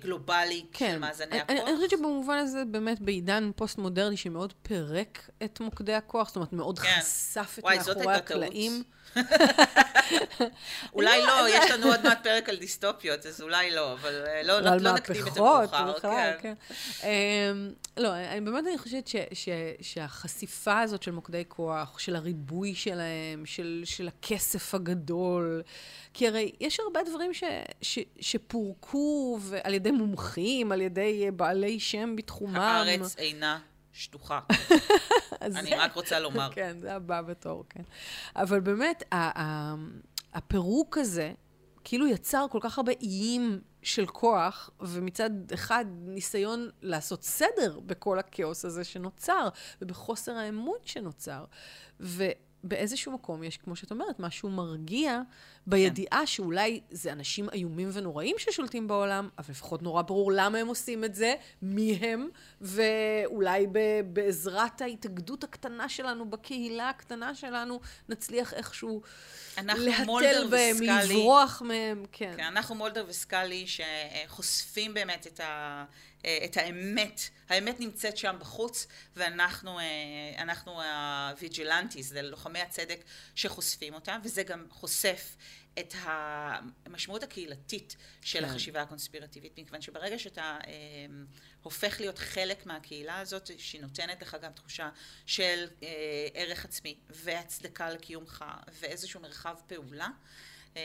גלובלי 0.00 0.60
של 0.60 0.78
כן, 0.78 1.00
מאזני 1.00 1.26
אני, 1.30 1.40
הכוח. 1.40 1.50
אני 1.50 1.60
אני 1.60 1.76
חושבת 1.76 1.90
שבמובן 1.90 2.38
הזה, 2.38 2.64
באמת 2.64 3.00
בעידן 3.00 3.50
פוסט-מודרני 3.56 4.16
שמאוד 4.16 4.52
פירק 4.62 5.30
את 5.44 5.60
מוקדי 5.60 5.94
הכוח, 5.94 6.28
זאת 6.28 6.36
אומרת, 6.36 6.52
מאוד 6.52 6.78
כן. 6.78 7.00
חשף 7.00 7.56
את 7.58 7.64
וואי, 7.64 7.76
מאחורי. 7.78 8.14
הקלעים. 8.14 8.82
אולי 10.94 11.22
לא, 11.22 11.48
יש 11.48 11.70
לנו 11.70 11.86
עוד 11.86 12.02
מעט 12.02 12.22
פרק 12.22 12.48
על 12.48 12.56
דיסטופיות, 12.56 13.26
אז 13.26 13.42
אולי 13.42 13.70
לא, 13.70 13.92
אבל 13.92 14.24
אה, 14.26 14.42
לא, 14.42 14.60
לא, 14.60 14.76
לא 14.76 14.93
נקדים 14.94 15.22
את 15.22 15.26
מהפכות, 15.28 15.72
המאוחר. 15.72 15.96
בכלל, 15.98 16.32
כן. 16.40 16.54
כן. 17.00 17.06
אמ, 17.06 17.72
לא, 17.96 18.14
אני 18.16 18.40
באמת 18.40 18.64
אני 18.66 18.78
חושבת 18.78 19.08
ש, 19.08 19.16
ש, 19.32 19.48
שהחשיפה 19.80 20.80
הזאת 20.80 21.02
של 21.02 21.10
מוקדי 21.10 21.42
כוח, 21.48 21.98
של 21.98 22.16
הריבוי 22.16 22.74
שלהם, 22.74 23.46
של, 23.46 23.82
של 23.84 24.08
הכסף 24.08 24.74
הגדול, 24.74 25.62
כי 26.14 26.28
הרי 26.28 26.52
יש 26.60 26.80
הרבה 26.80 27.00
דברים 27.10 27.34
ש, 27.34 27.44
ש, 27.82 27.98
שפורקו 28.20 29.38
ו- 29.40 29.58
על 29.64 29.74
ידי 29.74 29.90
מומחים, 29.90 30.72
על 30.72 30.80
ידי 30.80 31.30
בעלי 31.36 31.80
שם 31.80 32.16
בתחומם. 32.16 32.56
הארץ 32.56 33.16
אינה 33.18 33.58
שטוחה, 33.92 34.40
אני 35.42 35.70
זה- 35.70 35.76
רק 35.82 35.94
רוצה 35.94 36.20
לומר. 36.20 36.48
כן, 36.52 36.76
זה 36.80 36.94
הבא 36.94 37.22
בתור, 37.22 37.64
כן. 37.70 37.82
אבל 38.36 38.60
באמת, 38.60 39.02
ה- 39.12 39.40
ה- 39.42 39.74
הפירוק 40.34 40.98
הזה, 40.98 41.32
כאילו 41.84 42.06
יצר 42.06 42.46
כל 42.50 42.58
כך 42.62 42.78
הרבה 42.78 42.92
איים 43.02 43.60
של 43.84 44.06
כוח, 44.06 44.70
ומצד 44.80 45.30
אחד 45.54 45.84
ניסיון 46.04 46.70
לעשות 46.82 47.22
סדר 47.22 47.80
בכל 47.86 48.18
הכאוס 48.18 48.64
הזה 48.64 48.84
שנוצר, 48.84 49.48
ובחוסר 49.82 50.32
האמון 50.32 50.78
שנוצר. 50.84 51.44
ובאיזשהו 52.00 53.12
מקום 53.12 53.42
יש, 53.42 53.56
כמו 53.56 53.76
שאת 53.76 53.90
אומרת, 53.90 54.20
משהו 54.20 54.50
מרגיע 54.50 55.20
בידיעה 55.66 56.26
שאולי 56.26 56.80
זה 56.90 57.12
אנשים 57.12 57.50
איומים 57.50 57.88
ונוראים 57.92 58.36
ששולטים 58.38 58.88
בעולם, 58.88 59.28
אבל 59.38 59.50
לפחות 59.50 59.82
נורא 59.82 60.02
ברור 60.02 60.32
למה 60.32 60.58
הם 60.58 60.66
עושים 60.66 61.04
את 61.04 61.14
זה, 61.14 61.34
מי 61.62 61.98
הם, 62.00 62.28
ואולי 62.60 63.66
ב- 63.72 64.00
בעזרת 64.12 64.80
ההתאגדות 64.80 65.44
הקטנה 65.44 65.88
שלנו, 65.88 66.30
בקהילה 66.30 66.88
הקטנה 66.88 67.34
שלנו, 67.34 67.80
נצליח 68.08 68.54
איכשהו 68.54 69.02
להתל 69.56 70.46
בהם, 70.50 70.76
וסקאלי. 70.76 71.14
לברוח 71.14 71.62
מהם, 71.64 72.04
כן. 72.12 72.34
כן, 72.36 72.44
אנחנו 72.44 72.74
מולדר 72.74 73.04
וסקאלי 73.08 73.66
שחושפים 73.66 74.94
באמת 74.94 75.26
את, 75.26 75.40
ה, 75.40 75.84
את 76.44 76.56
האמת. 76.56 77.20
האמת 77.48 77.80
נמצאת 77.80 78.16
שם 78.16 78.36
בחוץ, 78.40 78.86
ואנחנו 79.16 79.78
אה, 79.78 79.84
אנחנו 80.38 80.82
ה 80.82 80.92
vigilantes, 80.92 82.08
זה 82.08 82.22
לוחמי 82.22 82.60
הצדק 82.60 83.04
שחושפים 83.34 83.94
אותה, 83.94 84.16
וזה 84.24 84.42
גם 84.42 84.64
חושף 84.70 85.36
את 85.78 85.94
המשמעות 85.96 87.22
הקהילתית 87.22 87.96
של 88.22 88.40
כן. 88.40 88.44
החשיבה 88.44 88.82
הקונספירטיבית, 88.82 89.58
מכיוון 89.58 89.80
שברגע 89.80 90.18
שאתה 90.18 90.58
אה, 90.66 90.72
הופך 91.62 92.00
להיות 92.00 92.18
חלק 92.18 92.66
מהקהילה 92.66 93.18
הזאת, 93.18 93.50
שהיא 93.58 93.82
נותנת 93.82 94.22
לך 94.22 94.36
גם 94.42 94.52
תחושה 94.52 94.90
של 95.26 95.68
אה, 95.82 95.88
ערך 96.34 96.64
עצמי 96.64 96.96
והצדקה 97.10 97.90
לקיומך 97.90 98.44
ואיזשהו 98.80 99.20
מרחב 99.20 99.56
פעולה, 99.66 100.08
אה, 100.76 100.82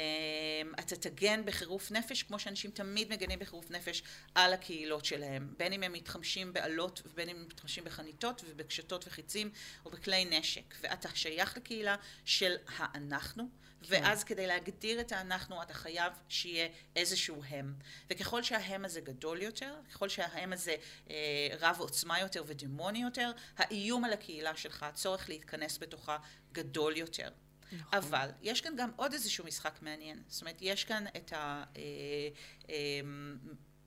אתה 0.79 0.95
תגן 0.95 1.45
בחירוף 1.45 1.91
נפש, 1.91 2.23
כמו 2.23 2.39
שאנשים 2.39 2.71
תמיד 2.71 3.13
מגנים 3.13 3.39
בחירוף 3.39 3.71
נפש 3.71 4.03
על 4.36 4.53
הקהילות 4.53 5.05
שלהם, 5.05 5.53
בין 5.58 5.73
אם 5.73 5.84
הם 5.84 5.93
מתחמשים 5.93 6.53
באלות 6.53 7.01
ובין 7.05 7.29
אם 7.29 7.36
הם 7.36 7.45
מתחמשים 7.49 7.84
בחניתות 7.84 8.43
ובקשתות 8.47 9.08
וחיצים 9.08 9.51
או 9.86 9.91
בכלי 9.91 10.25
נשק, 10.25 10.75
ואתה 10.82 11.10
שייך 11.13 11.58
לקהילה 11.58 11.95
של 12.25 12.55
האנחנו, 12.77 13.49
ואז 13.87 14.23
כדי 14.23 14.47
להגדיר 14.47 15.01
את 15.01 15.11
האנחנו 15.11 15.61
אתה 15.61 15.73
חייב 15.73 16.13
שיהיה 16.29 16.67
איזשהו 16.95 17.43
הם. 17.49 17.73
וככל 18.09 18.43
שההם 18.43 18.85
הזה 18.85 19.01
גדול 19.01 19.41
יותר, 19.41 19.75
ככל 19.91 20.09
שההם 20.09 20.53
הזה 20.53 20.75
אה, 21.09 21.15
רב 21.59 21.75
עוצמה 21.79 22.19
יותר 22.19 22.43
ודמוני 22.47 23.01
יותר, 23.01 23.31
האיום 23.57 24.05
על 24.05 24.13
הקהילה 24.13 24.55
שלך, 24.55 24.83
הצורך 24.83 25.29
להתכנס 25.29 25.77
בתוכה, 25.77 26.17
גדול 26.51 26.97
יותר. 26.97 27.29
נכון. 27.71 27.97
אבל 27.97 28.29
יש 28.41 28.61
כאן 28.61 28.73
גם 28.77 28.91
עוד 28.95 29.13
איזשהו 29.13 29.45
משחק 29.45 29.79
מעניין. 29.81 30.23
זאת 30.27 30.41
אומרת, 30.41 30.57
יש 30.61 30.83
כאן 30.83 31.05
את 31.15 31.33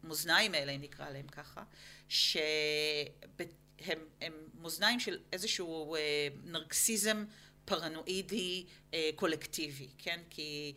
המאזניים 0.03 0.55
האלה, 0.55 0.73
אם 0.73 0.81
נקרא 0.81 1.11
להם 1.11 1.27
ככה, 1.27 1.63
שהם 2.09 3.99
הם 4.21 4.33
מאזניים 4.55 5.01
של 5.01 5.19
איזשהו 5.33 5.95
אה, 5.95 6.29
נרקסיזם 6.45 7.25
פרנואידי 7.65 8.65
אה, 8.95 9.11
קולקטיבי, 9.17 9.89
כן? 9.99 10.21
כי 10.31 10.73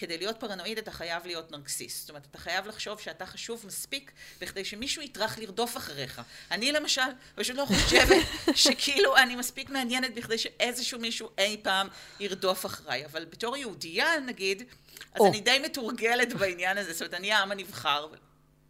כדי 0.00 0.18
להיות 0.18 0.40
פרנואיד 0.40 0.78
אתה 0.78 0.90
חייב 0.90 1.26
להיות 1.26 1.50
נרקסיסט. 1.50 2.00
זאת 2.00 2.08
אומרת, 2.08 2.26
אתה 2.30 2.38
חייב 2.38 2.66
לחשוב 2.66 3.00
שאתה 3.00 3.26
חשוב 3.26 3.66
מספיק 3.66 4.12
בכדי 4.40 4.64
שמישהו 4.64 5.02
יטרח 5.02 5.38
לרדוף 5.38 5.76
אחריך. 5.76 6.20
אני 6.50 6.72
למשל 6.72 7.02
פשוט 7.34 7.56
לא 7.56 7.66
חושבת 7.66 8.26
שכאילו 8.64 9.16
אני 9.16 9.36
מספיק 9.36 9.70
מעניינת 9.70 10.14
בכדי 10.14 10.38
שאיזשהו 10.38 10.98
מישהו 10.98 11.28
אי 11.38 11.56
פעם 11.62 11.88
ירדוף 12.20 12.66
אחריי. 12.66 13.06
אבל 13.06 13.24
בתור 13.24 13.56
יהודייה, 13.56 14.20
נגיד, 14.26 14.62
אז 15.14 15.20
או. 15.20 15.26
אני 15.26 15.40
די 15.40 15.58
מתורגלת 15.58 16.32
בעניין 16.32 16.78
הזה. 16.78 16.92
זאת 16.92 17.02
אומרת, 17.02 17.14
אני 17.14 17.32
העם 17.32 17.50
הנבחר. 17.50 18.06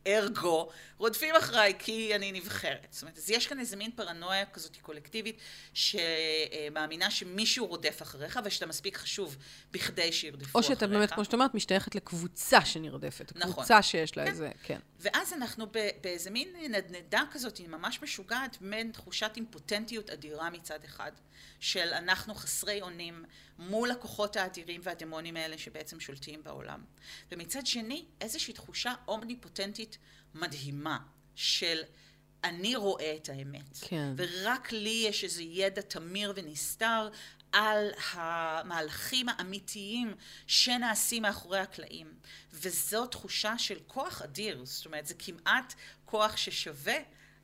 ארגו, 0.07 0.71
רודפים 1.01 1.37
אחריי 1.37 1.75
כי 1.79 2.15
אני 2.15 2.33
נבחרת. 2.33 2.87
זאת 2.91 3.03
אומרת, 3.03 3.19
אז 3.19 3.31
יש 3.31 3.47
כאן 3.47 3.61
איזה 3.61 3.77
מין 3.77 3.91
פרנויה 3.91 4.47
כזאת 4.47 4.77
קולקטיבית 4.77 5.39
שמאמינה 5.75 7.11
שמישהו 7.11 7.67
רודף 7.67 8.03
אחריך 8.03 8.41
ושאתה 8.45 8.67
מספיק 8.67 8.97
חשוב 8.97 9.37
בכדי 9.71 10.13
שירדפו 10.13 10.59
או 10.59 10.61
אחריך. 10.61 10.79
שאתה 10.79 10.87
באמת, 10.87 11.13
כמו 11.13 11.25
שאת 11.25 11.35
אומרת, 11.35 11.55
משתייכת 11.55 11.95
לקבוצה 11.95 12.65
שנרדפת. 12.65 13.33
נכון. 13.37 13.53
קבוצה 13.53 13.83
שיש 13.83 14.17
לה 14.17 14.25
כן. 14.25 14.31
איזה, 14.31 14.51
כן. 14.63 14.79
ואז 15.01 15.33
אנחנו 15.33 15.67
באיזה 16.01 16.31
מין 16.31 16.49
נדנדה 16.71 17.23
כזאת, 17.33 17.57
היא 17.57 17.69
ממש 17.69 18.03
משוגעת, 18.03 18.57
בין 18.61 18.93
תחושת 18.93 19.31
אימפוטנטיות 19.37 20.11
אדירה 20.11 20.51
מצד 20.51 20.85
אחד, 20.85 21.13
של 21.61 21.89
אנחנו 21.93 22.35
חסרי 22.35 22.83
אונים 22.83 23.25
מול 23.59 23.91
הכוחות 23.91 24.37
האדירים 24.37 24.81
והדמונים 24.85 25.37
האלה 25.37 25.59
שבעצם 25.59 26.01
שולטים 26.01 26.45
בעולם. 26.45 26.85
ומצד 27.33 27.67
שני, 27.67 28.05
איזושהי 28.21 28.55
תחושה 28.55 28.95
אומניפוטנטית 29.09 29.99
מדהימה 30.35 30.99
של 31.35 31.83
אני 32.45 32.77
רואה 32.77 33.17
את 33.17 33.29
האמת. 33.29 33.79
כן. 33.81 34.13
ורק 34.17 34.73
לי 34.73 35.05
יש 35.09 35.25
איזה 35.25 35.43
ידע 35.43 35.83
תמיר 35.83 36.33
ונסתר 36.37 37.09
על 37.53 37.91
המהלכים 38.13 39.29
האמיתיים 39.29 40.15
שנעשים 40.47 41.23
מאחורי 41.23 41.59
הקלעים. 41.59 42.15
וזו 42.53 43.07
תחושה 43.07 43.59
של 43.59 43.79
כוח 43.87 44.23
אדיר, 44.23 44.65
זאת 44.65 44.87
אומרת, 44.87 45.07
זה 45.07 45.15
כמעט 45.19 45.75
כוח 46.05 46.37
ששווה 46.37 46.97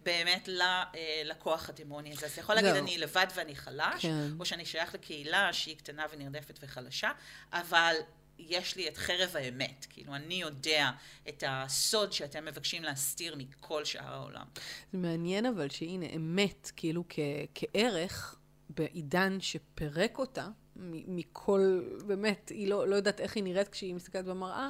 באמת 0.02 0.48
אה, 0.48 0.84
לכוח 1.24 1.68
הדמוני 1.68 2.12
הזה. 2.12 2.26
אז 2.26 2.32
אתה 2.32 2.40
יכול 2.40 2.54
להגיד. 2.54 2.70
אני 2.70 2.98
לבד 2.98 3.26
ואני 3.34 3.56
חלש, 3.56 4.02
כן. 4.02 4.28
או 4.40 4.44
שאני 4.44 4.66
שייך 4.66 4.94
לקהילה 4.94 5.52
שהיא 5.52 5.76
קטנה 5.76 6.06
ונרדפת 6.12 6.58
וחלשה, 6.62 7.10
אבל 7.52 7.94
יש 8.38 8.76
לי 8.76 8.88
את 8.88 8.96
חרב 8.96 9.36
האמת. 9.36 9.86
כאילו, 9.90 10.14
אני 10.14 10.34
יודע 10.34 10.90
את 11.28 11.44
הסוד 11.46 12.12
שאתם 12.12 12.44
מבקשים 12.44 12.82
להסתיר 12.82 13.36
מכל 13.38 13.84
שאר 13.84 14.14
העולם. 14.14 14.46
זה 14.92 14.98
מעניין 14.98 15.46
אבל 15.46 15.68
שהנה, 15.70 16.06
אמת, 16.16 16.70
כאילו 16.76 17.04
כ- 17.08 17.18
כערך, 17.54 18.36
בעידן 18.70 19.38
שפירק 19.40 20.18
אותה, 20.18 20.48
מ- 20.76 21.16
מכל, 21.16 21.82
באמת, 22.06 22.48
היא 22.48 22.68
לא, 22.68 22.88
לא 22.88 22.96
יודעת 22.96 23.20
איך 23.20 23.36
היא 23.36 23.44
נראית 23.44 23.68
כשהיא 23.68 23.94
מסתכלת 23.94 24.24
במראה, 24.24 24.68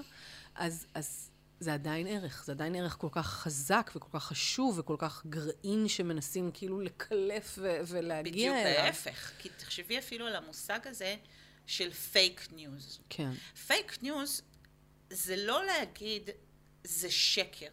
אז, 0.55 0.87
אז 0.95 1.31
זה 1.61 1.75
עדיין 1.75 2.07
ערך. 2.07 2.45
זה 2.45 2.53
עדיין 2.53 2.75
ערך 2.75 2.97
כל 3.01 3.09
כך 3.13 3.27
חזק 3.27 3.91
וכל 3.95 4.19
כך 4.19 4.25
חשוב 4.25 4.79
וכל 4.79 4.97
כך 4.99 5.27
גרעין 5.27 5.89
שמנסים 5.89 6.51
כאילו 6.55 6.81
לקלף 6.81 7.59
ו- 7.63 7.77
ולהגיע 7.89 8.33
בדיוק 8.33 8.57
אליו. 8.57 8.85
ההפך. 8.85 9.33
כי 9.39 9.49
תחשבי 9.49 9.99
אפילו 9.99 10.27
על 10.27 10.37
המושג 10.37 10.79
הזה 10.85 11.17
של 11.67 11.93
fake 11.93 12.49
news. 12.53 13.01
כן. 13.09 13.31
fake 13.67 14.03
news 14.03 14.43
זה 15.11 15.37
לא 15.37 15.65
להגיד 15.65 16.31
זה 16.85 17.11
שקר. 17.11 17.69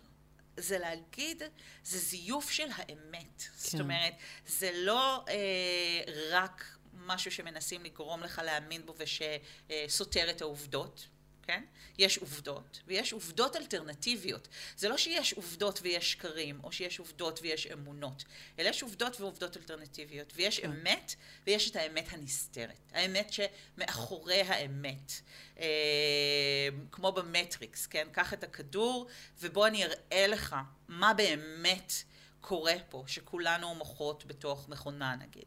זה 0.58 0.80
להגיד, 0.80 1.44
זה 1.84 2.00
זיוף 2.00 2.52
של 2.52 2.68
האמת. 2.76 3.42
כן. 3.42 3.52
זאת 3.56 3.80
אומרת, 3.80 4.14
זה 4.48 4.72
לא 4.74 5.26
אה, 5.30 6.02
רק 6.32 6.78
משהו 6.94 7.32
שמנסים 7.32 7.84
לגרום 7.84 8.24
לך 8.24 8.42
להאמין 8.46 8.86
בו 8.86 8.96
ושסותר 8.98 10.30
את 10.30 10.42
העובדות, 10.42 11.08
כן? 11.48 11.64
יש 11.98 12.18
עובדות, 12.18 12.80
ויש 12.88 13.14
עובדות 13.14 13.56
אלטרנטיביות. 13.56 14.48
זה 14.78 14.90
לא 14.90 14.98
שיש 14.98 15.34
עובדות 15.34 15.80
ויש 15.82 16.12
שקרים, 16.12 16.60
או 16.64 16.72
שיש 16.72 17.00
עובדות 17.00 17.40
ויש 17.42 17.68
אמונות, 17.68 18.24
אלא 18.60 18.70
יש 18.70 18.84
עובדות 18.84 19.22
ועובדות 19.22 19.58
אלטרנטיביות, 19.58 20.34
ויש 20.36 20.60
כן. 20.60 20.72
אמת, 20.72 21.16
ויש 21.48 21.72
את 21.72 21.76
האמת 21.76 22.06
הנסתרת. 22.12 22.92
האמת 22.92 23.34
שמאחורי 23.34 24.42
האמת. 24.42 25.12
אה, 25.60 26.70
כמו 26.92 27.12
במטריקס, 27.12 27.88
כן? 27.88 28.08
קח 28.12 28.34
את 28.34 28.44
הכדור, 28.44 29.08
ובוא 29.40 29.68
אני 29.68 29.86
אראה 29.86 30.28
לך 30.28 30.56
מה 30.88 31.14
באמת 31.14 31.94
קורה 32.42 32.76
פה, 32.90 33.04
שכולנו 33.08 33.76
מוחות 33.76 34.26
בתוך 34.26 34.70
מכונה 34.70 35.16
נגיד. 35.16 35.46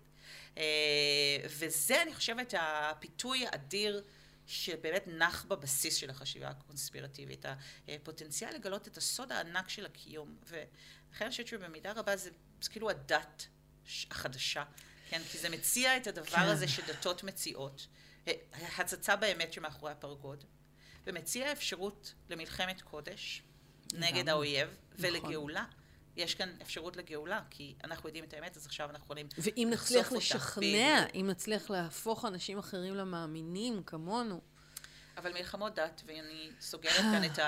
אה, 0.59 0.63
וזה, 1.45 2.03
אני 2.03 2.15
חושבת, 2.15 2.55
הפיתוי 2.59 3.47
האדיר 3.47 4.03
שבאמת 4.47 5.05
נח 5.07 5.45
בבסיס 5.45 5.97
של 5.97 6.11
החשיבה 6.11 6.49
הקונספירטיבית, 6.49 7.45
הפוטנציאל 7.89 8.55
לגלות 8.55 8.89
את 8.89 8.97
הסוד 8.97 9.33
הענק 9.33 9.69
של 9.69 9.87
הקיום. 9.87 10.37
ולכן 10.47 11.25
אני 11.25 11.31
חושבת 11.31 11.47
שבמידה 11.47 11.93
רבה 11.93 12.17
זה, 12.17 12.31
זה 12.61 12.71
כאילו 12.71 12.91
הדת 12.91 13.47
החדשה, 14.11 14.65
כן? 15.09 15.23
כי 15.33 15.39
זה 15.39 15.49
מציע 15.49 15.97
את 15.97 16.07
הדבר 16.07 16.25
כן. 16.27 16.43
הזה 16.43 16.69
שדתות 16.69 17.23
מציעות, 17.25 17.87
הצצה 18.79 19.17
באמת 19.17 19.53
שמאחורי 19.53 19.93
הפרגוד, 19.93 20.45
ומציע 21.07 21.53
אפשרות 21.53 22.15
למלחמת 22.31 22.83
קודש 22.83 23.43
נגד 23.93 24.29
האויב 24.29 24.69
נכון. 24.69 24.81
ולגאולה. 24.99 25.65
יש 26.17 26.35
כאן 26.35 26.55
אפשרות 26.63 26.97
לגאולה, 26.97 27.41
כי 27.51 27.75
אנחנו 27.85 28.09
יודעים 28.09 28.25
את 28.25 28.35
האמת, 28.35 28.57
אז 28.57 28.67
עכשיו 28.67 28.91
אנחנו 28.91 29.05
יכולים 29.05 29.27
לחשוף 29.27 29.47
אותה. 29.47 29.61
ואם 29.61 29.71
נצליח 29.73 30.13
לשכנע, 30.13 31.03
אותה. 31.03 31.19
אם 31.19 31.27
נצליח 31.31 31.71
להפוך 31.71 32.25
אנשים 32.25 32.59
אחרים 32.59 32.95
למאמינים, 32.95 33.83
כמונו. 33.83 34.41
אבל 35.17 35.33
מלחמות 35.33 35.75
דת, 35.75 36.03
ואני 36.07 36.51
סוגרת 36.61 36.97
כאן 36.97 37.25
את 37.25 37.39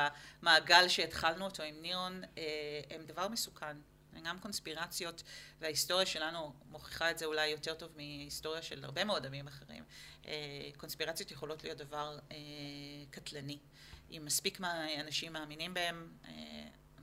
המעגל 0.42 0.88
שהתחלנו 0.88 1.44
אותו 1.44 1.62
עם 1.62 1.74
נירון, 1.82 2.22
אה, 2.38 2.42
הם 2.90 3.02
דבר 3.06 3.28
מסוכן. 3.28 3.76
גם 4.24 4.38
קונספירציות, 4.38 5.22
וההיסטוריה 5.60 6.06
שלנו 6.06 6.52
מוכיחה 6.70 7.10
את 7.10 7.18
זה 7.18 7.24
אולי 7.24 7.46
יותר 7.46 7.74
טוב 7.74 7.90
מהיסטוריה 7.96 8.62
של 8.62 8.84
הרבה 8.84 9.04
מאוד 9.04 9.26
עמים 9.26 9.46
אחרים. 9.46 9.84
אה, 10.26 10.32
קונספירציות 10.76 11.30
יכולות 11.30 11.64
להיות 11.64 11.78
דבר 11.78 12.18
אה, 12.32 12.36
קטלני. 13.10 13.58
אם 14.10 14.22
מספיק 14.24 14.60
אנשים 15.00 15.32
מאמינים 15.32 15.74
בהם, 15.74 16.12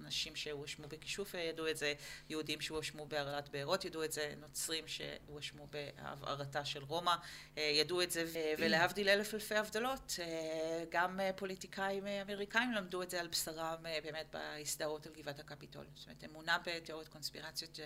אנשים 0.05 0.35
שהואשמו 0.35 0.87
בכישוף 0.87 1.33
ידעו 1.33 1.67
את 1.67 1.77
זה, 1.77 1.93
יהודים 2.29 2.61
שהואשמו 2.61 3.05
בהרעלת 3.05 3.49
בארות 3.49 3.85
ידעו 3.85 4.03
את 4.03 4.11
זה, 4.11 4.33
נוצרים 4.39 4.87
שהואשמו 4.87 5.67
בהבערתה 5.67 6.65
של 6.65 6.83
רומא 6.83 7.15
אה, 7.57 7.63
ידעו 7.63 8.01
את 8.01 8.11
זה, 8.11 8.25
ולהבדיל 8.57 9.09
אלף 9.09 9.33
אלפי 9.33 9.55
הבדלות, 9.55 10.15
אה, 10.19 10.83
גם 10.89 11.19
פוליטיקאים 11.35 12.07
אמריקאים 12.07 12.71
למדו 12.71 13.03
את 13.03 13.09
זה 13.09 13.19
על 13.19 13.27
בשרם 13.27 13.85
אה, 13.85 13.97
באמת 14.03 14.25
בהסדרות 14.33 15.07
על 15.07 15.13
גבעת 15.13 15.39
הקפיטול. 15.39 15.85
זאת 15.95 16.05
אומרת, 16.07 16.23
אמונה 16.23 16.57
בתיאוריות 16.65 17.09
קונספירציות 17.09 17.79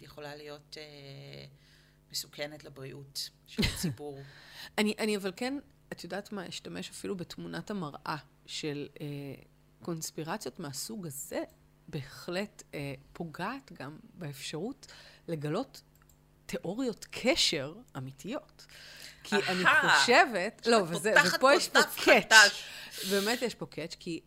יכולה 0.00 0.36
להיות 0.36 0.76
מסוכנת 2.10 2.64
לבריאות 2.64 3.30
של 3.46 3.62
הציבור. 3.74 4.18
אני, 4.78 4.94
אני 4.98 5.16
אבל 5.16 5.32
כן, 5.36 5.58
את 5.92 6.04
יודעת 6.04 6.32
מה, 6.32 6.48
אשתמש 6.48 6.90
אפילו 6.90 7.16
בתמונת 7.16 7.70
המראה 7.70 8.16
של... 8.46 8.88
קונספירציות 9.82 10.58
מהסוג 10.58 11.06
הזה 11.06 11.42
בהחלט 11.88 12.62
אה, 12.74 12.94
פוגעת 13.12 13.72
גם 13.72 13.98
באפשרות 14.14 14.86
לגלות 15.28 15.82
תיאוריות 16.46 17.06
קשר 17.10 17.74
אמיתיות. 17.96 18.66
כי 19.24 19.36
אני 19.36 19.64
חושבת, 19.64 20.66
לא, 20.66 20.76
וזה, 20.88 21.14
ופה 21.36 21.54
יש 21.54 21.68
פה 21.68 21.80
קאץ', 22.04 22.52
באמת 23.10 23.42
יש 23.42 23.54
פה 23.54 23.66
קאץ', 23.66 23.94
כי 24.00 24.20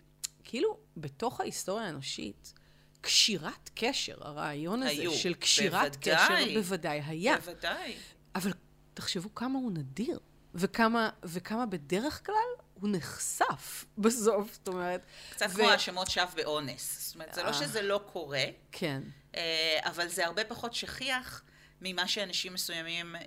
כאילו 0.44 0.78
בתוך 0.98 1.42
ההיסטוריה 1.42 1.86
האנושית, 1.86 2.54
קשירת 3.02 3.70
קשר, 3.76 4.28
הרעיון 4.28 4.84
הזה 4.84 4.92
היו, 4.92 5.14
של 5.14 5.34
קשירת 5.34 5.96
בוודאי, 5.96 6.44
קשר, 6.46 6.54
בוודאי 6.54 7.02
היה. 7.06 7.38
בוודאי. 7.38 7.96
אבל 8.36 8.52
תחשבו 8.94 9.36
כמה 9.36 9.60
הוא 9.60 9.72
נדיר, 9.72 10.20
וכמה, 10.54 11.10
וכמה 11.24 11.66
בדרך 11.66 12.26
כלל 12.26 12.65
הוא 12.80 12.90
נחשף 12.94 13.86
בסוף, 13.98 14.54
זאת 14.54 14.68
אומרת. 14.68 15.02
קצת 15.30 15.48
ו... 15.50 15.54
כמו 15.54 15.70
האשמות 15.70 16.10
שווא 16.10 16.26
באונס. 16.36 17.08
זאת 17.08 17.16
אומרת, 17.16 17.34
זה 17.34 17.44
לא 17.44 17.48
אה. 17.48 17.54
שזה 17.54 17.82
לא 17.82 18.02
קורה, 18.14 18.46
כן. 18.72 19.02
אה, 19.36 19.80
אבל 19.84 20.08
זה 20.08 20.26
הרבה 20.26 20.44
פחות 20.44 20.74
שכיח 20.74 21.44
ממה 21.82 22.08
שאנשים 22.08 22.54
מסוימים 22.54 23.16
אה, 23.16 23.22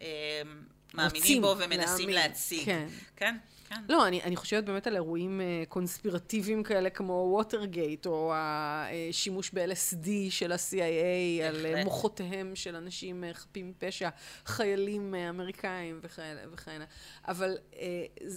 מאמינים 0.94 1.42
בו 1.42 1.54
ומנסים 1.58 2.08
להאמין. 2.08 2.28
להציג. 2.28 2.64
כן. 2.64 2.86
כן? 3.16 3.36
כן. 3.68 3.82
לא, 3.88 4.06
אני, 4.06 4.22
אני 4.22 4.36
חושבת 4.36 4.64
באמת 4.64 4.86
על 4.86 4.94
אירועים 4.94 5.40
uh, 5.40 5.68
קונספירטיביים 5.68 6.62
כאלה 6.62 6.90
כמו 6.90 7.28
ווטרגייט, 7.32 8.06
או 8.06 8.32
השימוש 8.34 9.50
ב-LSD 9.50 10.08
של 10.30 10.52
ה-CIA, 10.52 11.44
על 11.48 11.66
uh, 11.66 11.84
מוחותיהם 11.84 12.56
של 12.56 12.76
אנשים 12.76 13.24
uh, 13.24 13.34
חפים 13.34 13.70
מפשע, 13.70 14.08
חיילים 14.46 15.14
uh, 15.14 15.30
אמריקאים 15.30 16.00
וכהנה. 16.52 16.84
אבל 17.28 17.58
uh, 17.72 17.76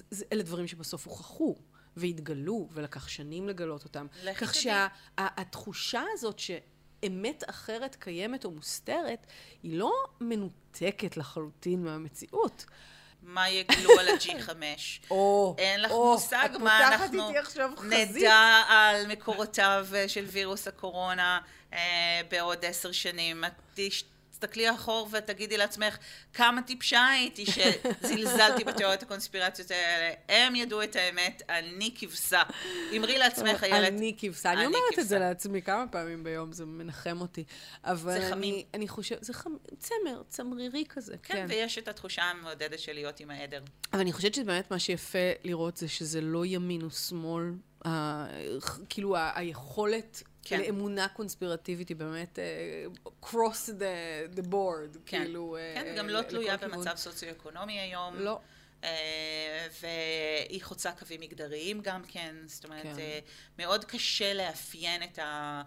זה, 0.10 0.26
אלה 0.34 0.44
דברים 0.44 0.68
שבסוף 0.68 1.08
הוכחו. 1.08 1.56
והתגלו, 1.98 2.68
ולקח 2.72 3.08
שנים 3.08 3.48
לגלות 3.48 3.84
אותם. 3.84 4.08
כך 4.36 4.56
שהתחושה 4.56 6.02
שה, 6.02 6.14
הזאת 6.14 6.40
שאמת 7.02 7.44
אחרת 7.50 7.96
קיימת 8.00 8.46
או 8.46 8.52
מוסתרת, 8.52 9.28
היא 9.64 9.78
לא 9.78 9.92
מנותקת 10.22 11.18
לחלוטין 11.18 11.84
מהמציאות. 11.84 12.66
מה 13.24 13.50
יגלו 13.50 14.00
על 14.00 14.08
ה-G5. 14.08 14.50
או, 15.12 15.56
אין 15.58 15.82
לך 15.82 15.92
או, 15.92 16.14
מושג 16.14 16.50
מה 16.60 16.88
אנחנו 16.88 17.30
נדע 17.84 18.62
על 18.68 19.08
מקורותיו 19.08 19.88
של 20.08 20.26
וירוס 20.26 20.68
הקורונה 20.68 21.40
אה, 21.74 22.22
בעוד 22.30 22.66
עשר 22.66 22.92
שנים. 22.92 23.44
את 23.46 23.52
תסתכלי 24.42 24.72
אחור 24.72 25.10
ותגידי 25.12 25.58
לעצמך 25.58 25.98
כמה 26.34 26.62
טיפשה 26.62 27.08
הייתי 27.08 27.46
שזלזלתי 27.46 28.64
בתיאוריות 28.64 29.04
הקונספירציות 29.04 29.72
האלה. 29.72 30.14
הם 30.30 30.56
ידעו 30.56 30.84
את 30.84 30.96
האמת, 30.96 31.42
אני 31.50 31.92
כבשה. 31.96 32.42
אמרי 32.98 33.18
לעצמך, 33.18 33.64
איילת. 33.64 33.88
אני 33.88 34.16
כבשה. 34.18 34.52
אני 34.52 34.66
אומרת 34.66 35.00
את 35.00 35.08
זה 35.08 35.20
לעצמי 35.20 35.62
כמה 35.62 35.88
פעמים 35.88 36.24
ביום, 36.24 36.54
זה 36.54 36.66
מנחם 36.66 37.22
אותי. 37.22 37.44
אבל 37.84 38.22
זה 38.22 38.30
חמים. 38.30 38.66
אני 38.74 38.88
חושבת, 38.88 39.24
זה 39.24 39.34
חמ... 39.34 39.56
צמר, 39.80 40.22
צמרירי 40.28 40.84
כזה, 40.90 41.16
כן. 41.24 41.34
כן, 41.34 41.46
ויש 41.50 41.78
את 41.78 41.88
התחושה 41.88 42.24
המעודדת 42.24 42.80
של 42.80 42.94
להיות 42.94 43.20
עם 43.20 43.32
העדר. 43.32 43.62
אבל 43.94 44.02
אני 44.02 44.12
חושבת 44.12 44.34
שבאמת 44.34 44.72
מה 44.72 44.80
שיפה 44.80 45.32
לראות 45.44 45.78
זה 45.78 45.88
שזה 45.88 46.22
לא 46.22 46.46
ימין 46.46 46.84
ושמאל. 46.84 47.54
כאילו 48.90 49.16
היכולת 49.36 50.24
כן. 50.44 50.60
לאמונה 50.60 51.08
קונספירטיבית 51.08 51.90
היא 51.90 51.98
באמת 51.98 52.40
uh, 53.06 53.10
cross 53.26 53.68
the, 53.68 54.36
the 54.38 54.44
board, 54.52 54.98
כן. 55.06 55.24
כאילו... 55.24 55.58
כן, 55.76 55.94
uh, 55.94 55.98
גם 55.98 56.10
לא 56.10 56.22
תלויה 56.22 56.58
במצב 56.58 56.96
סוציו-אקונומי 56.96 57.80
היום. 57.80 58.16
לא. 58.18 58.40
Uh, 58.82 58.86
והיא 59.82 60.64
חוצה 60.64 60.92
קווים 60.92 61.22
מגדריים 61.22 61.82
גם 61.82 62.02
כן, 62.08 62.36
זאת 62.46 62.66
אומרת, 62.66 62.84
כן. 62.84 62.96
uh, 62.96 63.58
מאוד 63.58 63.86
קשה 63.86 64.34
לאפיין 64.34 65.04
את 65.04 65.20
ה... 65.20 65.62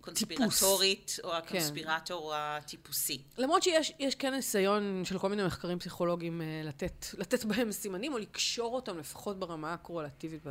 קונספירטורית, 0.00 1.16
או 1.24 1.34
הקונספירטור 1.34 2.32
כן. 2.32 2.36
הטיפוסי. 2.38 3.22
למרות 3.38 3.62
שיש 3.62 4.14
כן 4.18 4.34
ניסיון 4.34 5.02
של 5.04 5.18
כל 5.18 5.28
מיני 5.28 5.44
מחקרים 5.44 5.78
פסיכולוגיים 5.78 6.42
לתת, 6.64 7.06
לתת 7.18 7.44
בהם 7.44 7.72
סימנים, 7.72 8.12
או 8.12 8.18
לקשור 8.18 8.74
אותם 8.74 8.98
לפחות 8.98 9.38
ברמה 9.38 9.72
הקורלטיבית, 9.72 10.42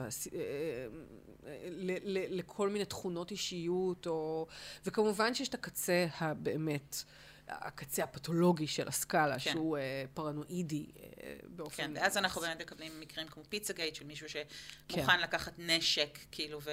לכל 2.30 2.70
מיני 2.70 2.86
תכונות 2.86 3.32
אישיות, 3.32 4.08
או... 4.08 4.48
וכמובן 4.86 5.34
שיש 5.34 5.50
את 5.50 5.54
הקצה 5.54 6.08
הבאמת... 6.20 7.04
הקצה 7.48 8.04
הפתולוגי 8.04 8.68
של 8.68 8.88
הסקאלה, 8.88 9.40
כן. 9.40 9.52
שהוא 9.52 9.78
uh, 9.78 9.82
פרנואידי 10.14 10.86
uh, 10.96 11.00
באופן... 11.48 11.84
כן, 11.84 11.92
ואז 11.96 12.18
אנחנו 12.18 12.42
באמת 12.42 12.62
מקבלים 12.62 13.00
מקרים 13.00 13.28
כמו 13.28 13.44
פיצה 13.50 13.74
גייט, 13.74 13.96
של 13.96 14.06
מישהו 14.06 14.30
שמוכן 14.30 15.06
כן. 15.06 15.20
לקחת 15.20 15.54
נשק, 15.58 16.18
כאילו, 16.32 16.62
ו- 16.62 16.72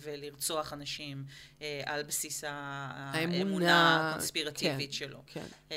ולרצוח 0.00 0.72
אנשים 0.72 1.24
uh, 1.58 1.62
על 1.84 2.02
בסיס 2.02 2.44
האמונה 2.46 4.10
הקונספירטיבית 4.10 4.90
כן, 4.90 4.96
שלו. 4.96 5.22
כן. 5.26 5.46
Uh, 5.68 5.72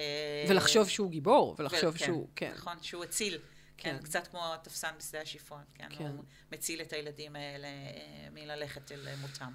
ולחשוב 0.49 0.89
שהוא 0.89 1.11
גיבור, 1.11 1.55
ולחשוב 1.59 1.95
ו- 1.95 1.99
שהוא... 1.99 2.27
כן, 2.35 2.49
כן. 2.49 2.57
נכון, 2.57 2.77
שהוא 2.81 3.03
הציל. 3.03 3.39
כן, 3.77 3.97
כן, 3.99 4.03
קצת 4.03 4.27
כמו 4.27 4.53
התפסן 4.53 4.91
בשדה 4.97 5.21
השיפון, 5.21 5.61
כן, 5.73 5.87
כן. 5.97 6.03
הוא 6.03 6.23
מציל 6.51 6.81
את 6.81 6.93
הילדים 6.93 7.35
האלה 7.35 7.67
מללכת 8.31 8.91
אל 8.91 9.07
מותם. 9.21 9.51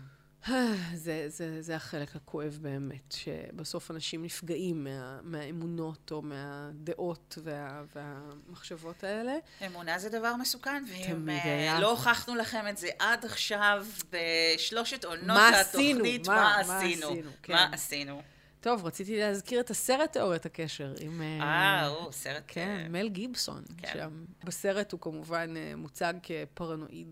זה, 0.94 1.24
זה, 1.29 1.62
זה 1.62 1.76
החלק 1.76 2.16
הכואב 2.16 2.59
באמת, 2.62 3.12
שבסוף 3.12 3.90
אנשים 3.90 4.22
נפגעים 4.24 4.85
מה, 4.85 5.18
מהאמונות 5.22 6.12
או 6.12 6.22
מהדעות 6.22 7.38
וה, 7.42 7.83
והמחשבות 7.94 9.05
האלה. 9.05 9.33
אמונה 9.66 9.98
זה 9.98 10.09
דבר 10.09 10.37
מסוכן, 10.37 10.85
ואם 10.88 11.29
אה. 11.29 11.81
לא 11.81 11.90
הוכחנו 11.90 12.35
לכם 12.35 12.68
את 12.68 12.76
זה 12.76 12.88
עד 12.98 13.24
עכשיו 13.24 13.87
בשלושת 14.11 15.05
עונות 15.05 15.26
מה 15.26 15.48
עשינו? 15.48 15.94
התוכנית, 15.98 16.29
מה- 16.29 16.35
מה 16.35 16.62
מה 16.68 16.79
עשינו? 16.79 17.07
עשינו? 17.07 17.31
כן. 17.42 17.53
מה 17.53 17.68
עשינו? 17.72 18.22
טוב, 18.61 18.85
רציתי 18.87 19.18
להזכיר 19.18 19.61
את 19.61 19.70
הסרט 19.70 20.12
תיאוריית 20.12 20.46
הקשר 20.46 20.94
עם... 21.00 21.22
אה, 21.22 21.88
או, 21.88 22.12
סרט... 22.12 22.42
כן, 22.46 22.76
אה, 22.83 22.88
מל 22.88 23.09
גיבסון. 23.09 23.62
כן. 23.79 23.90
שם 23.92 24.24
בסרט 24.44 24.92
הוא 24.92 25.00
כמובן 25.00 25.55
אה, 25.57 25.72
מוצג 25.76 26.14
כפרנואיד 26.22 27.09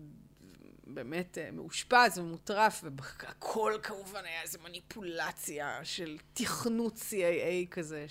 באמת 0.93 1.37
אה, 1.37 1.51
מאושפז 1.51 2.17
ומוטרף, 2.17 2.83
והכל 3.23 3.73
כמובן 3.83 4.25
היה 4.25 4.41
איזו 4.41 4.59
מניפולציה 4.63 5.79
של 5.83 6.17
תכנות 6.33 6.97
CIA 6.97 7.67
כזה, 7.71 8.05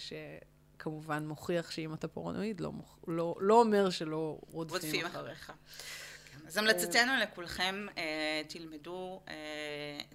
שכמובן 0.76 1.26
מוכיח 1.26 1.70
שאם 1.70 1.94
אתה 1.94 2.08
פרנואיד, 2.08 2.60
לא, 2.60 2.70
מוכ- 2.72 3.04
לא, 3.06 3.34
לא 3.40 3.60
אומר 3.60 3.90
שלא 3.90 4.38
רודפים 4.50 4.80
רודפים 4.80 5.06
אחריך. 5.06 5.52
אז 6.46 6.56
המלצתנו 6.56 7.12
לכולכם, 7.22 7.86
אה, 7.98 8.42
תלמדו, 8.48 9.20
אה, 9.28 9.34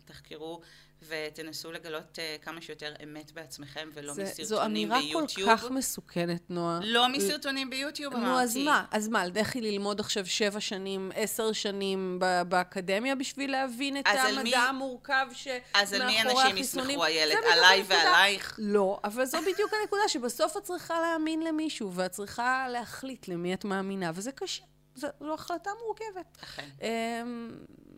תחקרו 0.06 0.62
ותנסו 1.08 1.72
לגלות 1.72 2.20
אה, 2.20 2.36
כמה 2.42 2.62
שיותר 2.62 2.94
אמת 3.04 3.32
בעצמכם 3.32 3.90
ולא 3.94 4.14
זה- 4.14 4.24
מסרטונים 4.24 4.46
זו 4.48 4.66
אמירה 4.66 5.00
כל 5.00 5.08
ביוטיוב. 5.20 5.50
כך 5.50 5.72
מסוכנת, 5.72 6.42
נועה. 6.50 6.80
לא 6.84 7.10
מסרטונים 7.10 7.70
ביוטיוב, 7.70 8.14
אמרתי. 8.14 8.28
נו, 8.30 8.40
אז 8.40 8.58
מה? 8.58 8.86
אז 8.92 9.08
מה, 9.08 9.26
לכי 9.26 9.62
ללמוד 9.62 10.00
עכשיו 10.00 10.26
שבע 10.26 10.60
שנים, 10.60 11.12
עשר 11.16 11.52
שנים 11.52 12.20
באקדמיה 12.48 13.16
בשביל 13.16 13.52
להבין 13.52 13.98
את 13.98 14.08
המדע 14.08 14.44
מי- 14.44 14.56
המורכב 14.56 15.28
שמאחורי 15.34 15.62
אז 15.74 15.94
על 15.94 16.06
מי 16.06 16.20
החיסונים? 16.20 16.38
אנשים 16.46 16.58
יסמכו, 16.58 17.06
איילת? 17.06 17.38
עליי. 17.54 17.84
ועלייך? 17.88 18.56
לא, 18.58 19.00
אבל 19.04 19.26
זו 19.26 19.38
בדיוק 19.54 19.72
הנקודה, 19.82 20.02
שבסוף 20.08 20.58
את 20.58 20.64
צריכה 20.64 21.00
להאמין 21.02 21.42
למישהו, 21.44 21.94
ואת 21.94 22.12
צריכה 22.12 22.66
להחליט 22.70 23.28
למי 23.28 23.54
את 23.54 23.66
מאמינה, 23.66 24.12
וזה 24.16 24.32
קשה. 24.32 24.64
זו 24.96 25.08
זו 25.20 25.34
החלטה 25.34 25.70
מורכבת. 25.86 26.38
אכן. 26.44 26.70
אמ, 26.82 27.52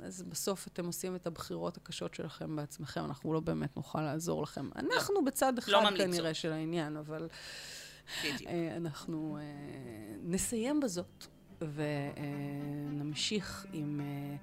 אז 0.05 0.23
בסוף 0.29 0.67
אתם 0.67 0.85
עושים 0.85 1.15
את 1.15 1.27
הבחירות 1.27 1.77
הקשות 1.77 2.13
שלכם 2.13 2.55
בעצמכם, 2.55 3.05
אנחנו 3.05 3.33
לא 3.33 3.39
באמת 3.39 3.77
נוכל 3.77 4.01
לעזור 4.01 4.43
לכם. 4.43 4.69
אנחנו 4.75 5.25
בצד 5.25 5.57
אחד 5.57 5.71
ממליצות. 5.83 6.07
כנראה 6.07 6.33
של 6.33 6.51
העניין, 6.51 6.97
אבל... 6.97 7.27
אה, 8.47 8.77
אנחנו 8.77 9.37
אה, 9.37 9.43
נסיים 10.23 10.79
בזאת 10.79 11.25
ונמשיך 12.93 13.65
עם 13.73 14.01
אה, 14.01 14.35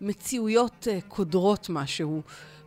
מציאויות 0.00 0.86
קודרות 1.08 1.66
משהו, 1.70 2.22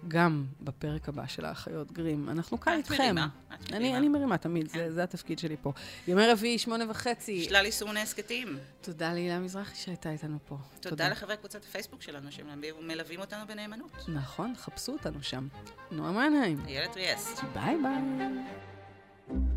גם 0.08 0.46
בפרק 0.62 1.10
הבא 1.10 1.28
של 1.28 1.46
האחיות 1.46 1.92
גרים. 1.92 2.30
אנחנו 2.30 2.60
כאן 2.60 2.74
את 2.74 2.78
איתכם. 2.78 3.04
מרימה, 3.04 3.28
את 3.48 3.72
אני, 3.72 3.80
מרימה. 3.80 3.98
אני 3.98 4.10
מרימה 4.10 4.38
תמיד, 4.38 4.70
זה, 4.70 4.92
זה 4.94 5.04
התפקיד 5.04 5.40
שלי 5.40 5.56
פה. 5.62 5.74
ימי 6.08 6.28
רביעי, 6.28 6.58
שמונה 6.58 6.86
וחצי. 6.90 7.44
שלל 7.44 7.66
יישומוני 7.66 8.02
הסכתים. 8.02 8.58
תודה 8.82 9.14
להילה 9.14 9.40
מזרחי 9.40 9.76
שהייתה 9.76 10.12
איתנו 10.12 10.38
פה. 10.48 10.58
תודה 10.80 11.10
לחברי 11.10 11.38
קבוצת 11.38 11.64
הפייסבוק 11.64 12.02
שלנו 12.02 12.32
שמלווים 12.32 13.20
אותנו 13.20 13.48
בנאמנות. 13.48 14.06
נכון, 14.08 14.54
חפשו 14.58 14.92
אותנו 14.92 15.24
שם. 15.24 15.48
נועה 15.92 16.12
מנהיים. 16.12 16.64
איילת 16.68 16.96
ריאסט. 16.96 17.40
ביי 17.54 17.78
ביי. 17.82 19.48